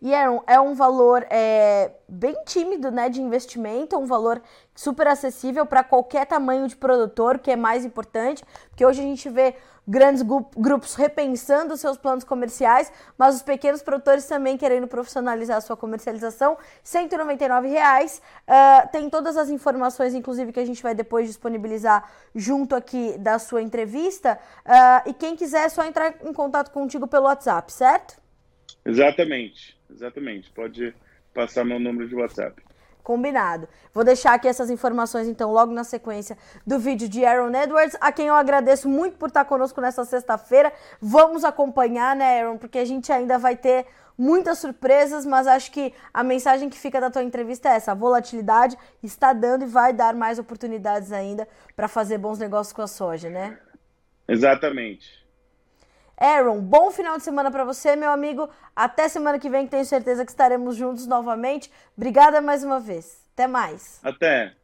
E 0.00 0.14
é 0.14 0.28
um, 0.28 0.40
é 0.46 0.60
um 0.60 0.74
valor 0.74 1.26
é, 1.30 1.92
bem 2.08 2.36
tímido 2.44 2.90
né, 2.90 3.08
de 3.08 3.20
investimento, 3.20 3.96
é 3.96 3.98
um 3.98 4.06
valor 4.06 4.40
super 4.74 5.06
acessível 5.06 5.64
para 5.64 5.84
qualquer 5.84 6.26
tamanho 6.26 6.66
de 6.66 6.76
produtor, 6.76 7.38
que 7.38 7.50
é 7.50 7.56
mais 7.56 7.84
importante, 7.84 8.44
porque 8.70 8.84
hoje 8.84 9.00
a 9.00 9.04
gente 9.04 9.28
vê 9.28 9.54
grandes 9.86 10.22
grupos 10.56 10.94
repensando 10.94 11.76
seus 11.76 11.96
planos 11.96 12.24
comerciais, 12.24 12.90
mas 13.18 13.36
os 13.36 13.42
pequenos 13.42 13.82
produtores 13.82 14.24
também 14.26 14.56
querendo 14.56 14.86
profissionalizar 14.88 15.58
a 15.58 15.60
sua 15.60 15.76
comercialização. 15.76 16.56
199 16.82 17.68
reais. 17.68 18.20
Uh, 18.48 18.88
tem 18.90 19.10
todas 19.10 19.36
as 19.36 19.50
informações, 19.50 20.14
inclusive, 20.14 20.52
que 20.52 20.60
a 20.60 20.64
gente 20.64 20.82
vai 20.82 20.94
depois 20.94 21.28
disponibilizar 21.28 22.10
junto 22.34 22.74
aqui 22.74 23.16
da 23.18 23.38
sua 23.38 23.62
entrevista. 23.62 24.38
Uh, 24.64 25.10
e 25.10 25.12
quem 25.12 25.36
quiser 25.36 25.66
é 25.66 25.68
só 25.68 25.84
entrar 25.84 26.14
em 26.24 26.32
contato 26.32 26.70
contigo 26.70 27.06
pelo 27.06 27.26
WhatsApp, 27.26 27.70
certo? 27.70 28.23
Exatamente, 28.84 29.76
exatamente. 29.90 30.50
Pode 30.50 30.94
passar 31.32 31.64
meu 31.64 31.80
número 31.80 32.08
de 32.08 32.14
WhatsApp. 32.14 32.62
Combinado. 33.02 33.68
Vou 33.92 34.02
deixar 34.02 34.32
aqui 34.32 34.48
essas 34.48 34.70
informações, 34.70 35.28
então, 35.28 35.52
logo 35.52 35.72
na 35.72 35.84
sequência 35.84 36.38
do 36.66 36.78
vídeo 36.78 37.06
de 37.06 37.22
Aaron 37.24 37.54
Edwards, 37.54 37.96
a 38.00 38.10
quem 38.10 38.28
eu 38.28 38.34
agradeço 38.34 38.88
muito 38.88 39.18
por 39.18 39.28
estar 39.28 39.44
conosco 39.44 39.78
nessa 39.80 40.06
sexta-feira. 40.06 40.72
Vamos 41.00 41.44
acompanhar, 41.44 42.16
né, 42.16 42.40
Aaron? 42.40 42.56
Porque 42.56 42.78
a 42.78 42.84
gente 42.84 43.12
ainda 43.12 43.38
vai 43.38 43.56
ter 43.56 43.86
muitas 44.16 44.58
surpresas, 44.58 45.26
mas 45.26 45.46
acho 45.46 45.70
que 45.70 45.92
a 46.14 46.22
mensagem 46.22 46.70
que 46.70 46.78
fica 46.78 46.98
da 46.98 47.10
tua 47.10 47.22
entrevista 47.22 47.68
é 47.68 47.76
essa: 47.76 47.92
a 47.92 47.94
volatilidade 47.94 48.76
está 49.02 49.34
dando 49.34 49.64
e 49.64 49.68
vai 49.68 49.92
dar 49.92 50.14
mais 50.14 50.38
oportunidades 50.38 51.12
ainda 51.12 51.46
para 51.76 51.88
fazer 51.88 52.16
bons 52.16 52.38
negócios 52.38 52.72
com 52.72 52.80
a 52.80 52.86
soja, 52.86 53.28
né? 53.28 53.58
Exatamente. 54.26 55.23
Aaron, 56.16 56.60
bom 56.60 56.90
final 56.90 57.16
de 57.16 57.24
semana 57.24 57.50
para 57.50 57.64
você, 57.64 57.96
meu 57.96 58.10
amigo. 58.10 58.48
Até 58.74 59.08
semana 59.08 59.38
que 59.38 59.50
vem, 59.50 59.64
que 59.64 59.72
tenho 59.72 59.84
certeza 59.84 60.24
que 60.24 60.30
estaremos 60.30 60.76
juntos 60.76 61.06
novamente. 61.06 61.70
Obrigada 61.96 62.40
mais 62.40 62.62
uma 62.62 62.78
vez. 62.78 63.22
Até 63.34 63.46
mais. 63.46 63.98
Até. 64.02 64.54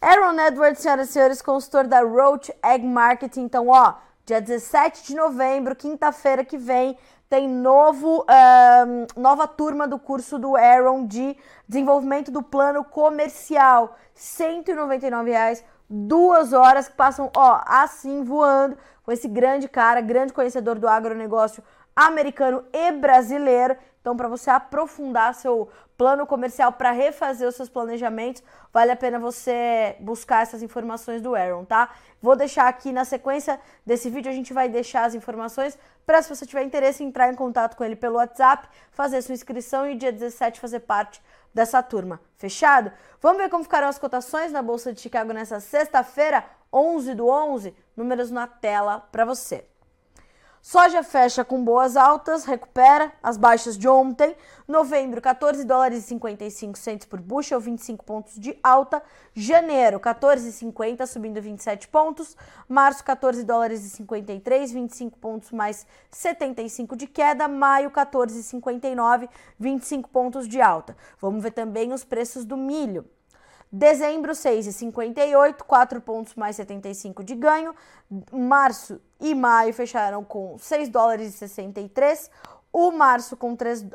Aaron 0.00 0.38
Edwards, 0.40 0.82
senhoras 0.82 1.10
e 1.10 1.12
senhores, 1.12 1.40
consultor 1.40 1.86
da 1.86 2.00
Roach 2.00 2.52
Egg 2.64 2.84
Marketing. 2.84 3.42
Então, 3.42 3.68
ó, 3.68 3.94
dia 4.26 4.40
17 4.40 5.06
de 5.06 5.14
novembro, 5.14 5.76
quinta-feira 5.76 6.44
que 6.44 6.58
vem, 6.58 6.98
tem 7.30 7.48
novo, 7.48 8.22
uh, 8.22 9.20
nova 9.20 9.46
turma 9.46 9.86
do 9.86 9.98
curso 9.98 10.40
do 10.40 10.56
Aaron 10.56 11.06
de 11.06 11.36
desenvolvimento 11.68 12.32
do 12.32 12.42
plano 12.42 12.84
comercial. 12.84 13.96
199 14.12 15.30
reais, 15.30 15.64
duas 15.88 16.52
horas 16.52 16.88
que 16.88 16.96
passam, 16.96 17.30
ó, 17.36 17.60
assim 17.64 18.24
voando 18.24 18.76
com 19.02 19.12
esse 19.12 19.28
grande 19.28 19.68
cara, 19.68 20.00
grande 20.00 20.32
conhecedor 20.32 20.78
do 20.78 20.88
agronegócio 20.88 21.62
americano 21.94 22.64
e 22.72 22.92
brasileiro. 22.92 23.76
Então, 24.00 24.16
para 24.16 24.26
você 24.26 24.50
aprofundar 24.50 25.34
seu 25.34 25.68
plano 25.96 26.26
comercial, 26.26 26.72
para 26.72 26.90
refazer 26.90 27.46
os 27.46 27.54
seus 27.54 27.68
planejamentos, 27.68 28.42
vale 28.72 28.90
a 28.90 28.96
pena 28.96 29.20
você 29.20 29.94
buscar 30.00 30.42
essas 30.42 30.60
informações 30.60 31.22
do 31.22 31.36
Aaron, 31.36 31.64
tá? 31.64 31.90
Vou 32.20 32.34
deixar 32.34 32.66
aqui 32.66 32.90
na 32.90 33.04
sequência 33.04 33.60
desse 33.86 34.10
vídeo, 34.10 34.28
a 34.28 34.34
gente 34.34 34.52
vai 34.52 34.68
deixar 34.68 35.04
as 35.04 35.14
informações 35.14 35.78
para 36.04 36.20
se 36.20 36.28
você 36.28 36.44
tiver 36.44 36.64
interesse 36.64 37.04
entrar 37.04 37.32
em 37.32 37.36
contato 37.36 37.76
com 37.76 37.84
ele 37.84 37.94
pelo 37.94 38.16
WhatsApp, 38.16 38.68
fazer 38.90 39.22
sua 39.22 39.34
inscrição 39.34 39.88
e 39.88 39.94
dia 39.94 40.10
17 40.10 40.58
fazer 40.58 40.80
parte 40.80 41.22
dessa 41.54 41.82
turma. 41.82 42.20
Fechado? 42.36 42.92
Vamos 43.20 43.38
ver 43.38 43.48
como 43.48 43.64
ficaram 43.64 43.88
as 43.88 43.98
cotações 43.98 44.52
na 44.52 44.62
Bolsa 44.62 44.92
de 44.92 45.00
Chicago 45.00 45.32
nessa 45.32 45.60
sexta-feira, 45.60 46.44
11 46.72 47.14
do 47.14 47.28
11? 47.28 47.74
Números 47.96 48.30
na 48.30 48.46
tela 48.46 49.00
para 49.12 49.24
você. 49.24 49.66
Soja 50.64 51.02
fecha 51.02 51.44
com 51.44 51.64
boas 51.64 51.96
altas, 51.96 52.44
recupera 52.44 53.12
as 53.20 53.36
baixas 53.36 53.76
de 53.76 53.88
ontem. 53.88 54.36
Novembro, 54.68 55.20
14 55.20 55.64
dólares 55.64 56.04
e 56.04 56.06
55 56.06 56.78
centos 56.78 57.04
por 57.04 57.20
bushel, 57.20 57.58
25 57.58 58.04
pontos 58.04 58.38
de 58.38 58.56
alta. 58.62 59.02
Janeiro, 59.34 59.98
14,50, 59.98 61.04
subindo 61.04 61.42
27 61.42 61.88
pontos. 61.88 62.36
Março, 62.68 63.02
14 63.02 63.42
dólares 63.42 63.84
e 63.84 63.90
53, 63.90 64.70
25 64.70 65.18
pontos 65.18 65.50
mais 65.50 65.84
75 66.12 66.94
de 66.94 67.08
queda. 67.08 67.48
Maio, 67.48 67.90
14,59, 67.90 69.28
25 69.58 70.08
pontos 70.10 70.46
de 70.46 70.60
alta. 70.60 70.96
Vamos 71.20 71.42
ver 71.42 71.50
também 71.50 71.92
os 71.92 72.04
preços 72.04 72.44
do 72.44 72.56
milho. 72.56 73.04
Dezembro, 73.74 74.32
6,58, 74.32 75.62
4 75.66 76.00
pontos 76.02 76.34
mais 76.34 76.56
75 76.56 77.24
de 77.24 77.34
ganho. 77.34 77.74
Março 78.30 79.00
e 79.22 79.34
maio 79.34 79.72
fecharam 79.72 80.22
com 80.22 80.58
6 80.58 80.88
dólares 80.88 81.34
e 81.34 81.38
63. 81.38 82.30
O 82.72 82.90
março 82.90 83.36
com 83.36 83.54
3, 83.54 83.82
uh, 83.82 83.86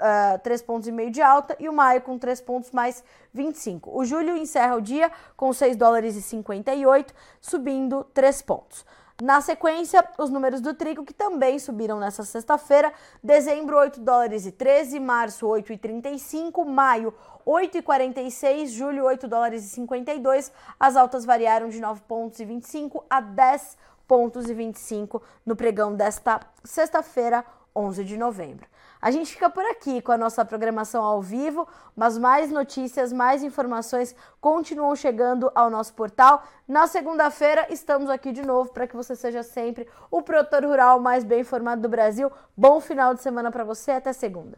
3 0.42 0.62
pontos 0.62 0.88
e 0.88 0.92
meio 0.92 1.12
de 1.12 1.22
alta 1.22 1.56
e 1.60 1.68
o 1.68 1.74
maio 1.74 2.02
com 2.02 2.18
3 2.18 2.40
pontos 2.42 2.72
mais 2.72 3.04
25. 3.34 3.92
O 3.96 4.06
julho 4.06 4.38
encerra 4.38 4.76
o 4.76 4.82
dia 4.82 5.12
com 5.36 5.52
6 5.52 5.76
dólares 5.76 6.16
e 6.16 6.22
58, 6.22 7.14
subindo 7.42 8.04
3 8.14 8.42
pontos. 8.44 8.86
Na 9.20 9.42
sequência, 9.42 10.08
os 10.20 10.30
números 10.30 10.62
do 10.62 10.76
trigo 10.76 11.04
que 11.04 11.14
também 11.14 11.58
subiram 11.58 12.00
nessa 12.00 12.24
sexta-feira. 12.24 12.94
Dezembro 13.24 13.76
8 13.76 14.00
dólares 14.00 14.46
e 14.46 14.52
13, 14.52 15.00
março 15.00 15.48
8,35, 15.48 16.64
maio 16.64 17.12
8,46, 17.44 18.68
julho 18.68 19.06
8 19.06 19.28
dólares 19.28 19.66
e 19.66 19.70
52. 19.70 20.52
As 20.80 20.96
altas 20.96 21.26
variaram 21.26 21.68
de 21.68 21.82
9 21.82 22.02
pontos 22.02 22.40
e 22.40 22.46
25 22.46 23.04
a 23.10 23.20
10 23.20 23.76
pontos 24.08 24.50
e 24.50 24.54
25 24.54 25.22
no 25.46 25.56
pregão 25.56 25.94
desta 25.94 26.40
sexta-feira, 26.64 27.44
11 27.76 28.04
de 28.04 28.18
novembro. 28.18 28.68
A 29.00 29.12
gente 29.12 29.32
fica 29.32 29.50
por 29.50 29.64
aqui 29.66 30.02
com 30.02 30.12
a 30.12 30.18
nossa 30.18 30.44
programação 30.44 31.04
ao 31.04 31.22
vivo, 31.22 31.68
mas 31.96 32.18
mais 32.18 32.52
notícias, 32.52 33.14
mais 33.14 33.44
informações 33.44 34.16
continuam 34.42 34.96
chegando 34.96 35.52
ao 35.54 35.70
nosso 35.70 35.94
portal. 35.94 36.44
Na 36.68 36.88
segunda-feira 36.88 37.68
estamos 37.70 38.10
aqui 38.10 38.32
de 38.32 38.42
novo 38.42 38.72
para 38.72 38.88
que 38.88 38.96
você 38.96 39.16
seja 39.16 39.44
sempre 39.44 39.88
o 40.10 40.22
produtor 40.24 40.66
rural 40.66 41.00
mais 41.00 41.24
bem 41.24 41.42
informado 41.42 41.82
do 41.82 41.90
Brasil. 41.90 42.32
Bom 42.56 42.80
final 42.80 43.14
de 43.14 43.22
semana 43.22 43.52
para 43.52 43.64
você, 43.64 43.92
até 43.92 44.12
segunda. 44.12 44.58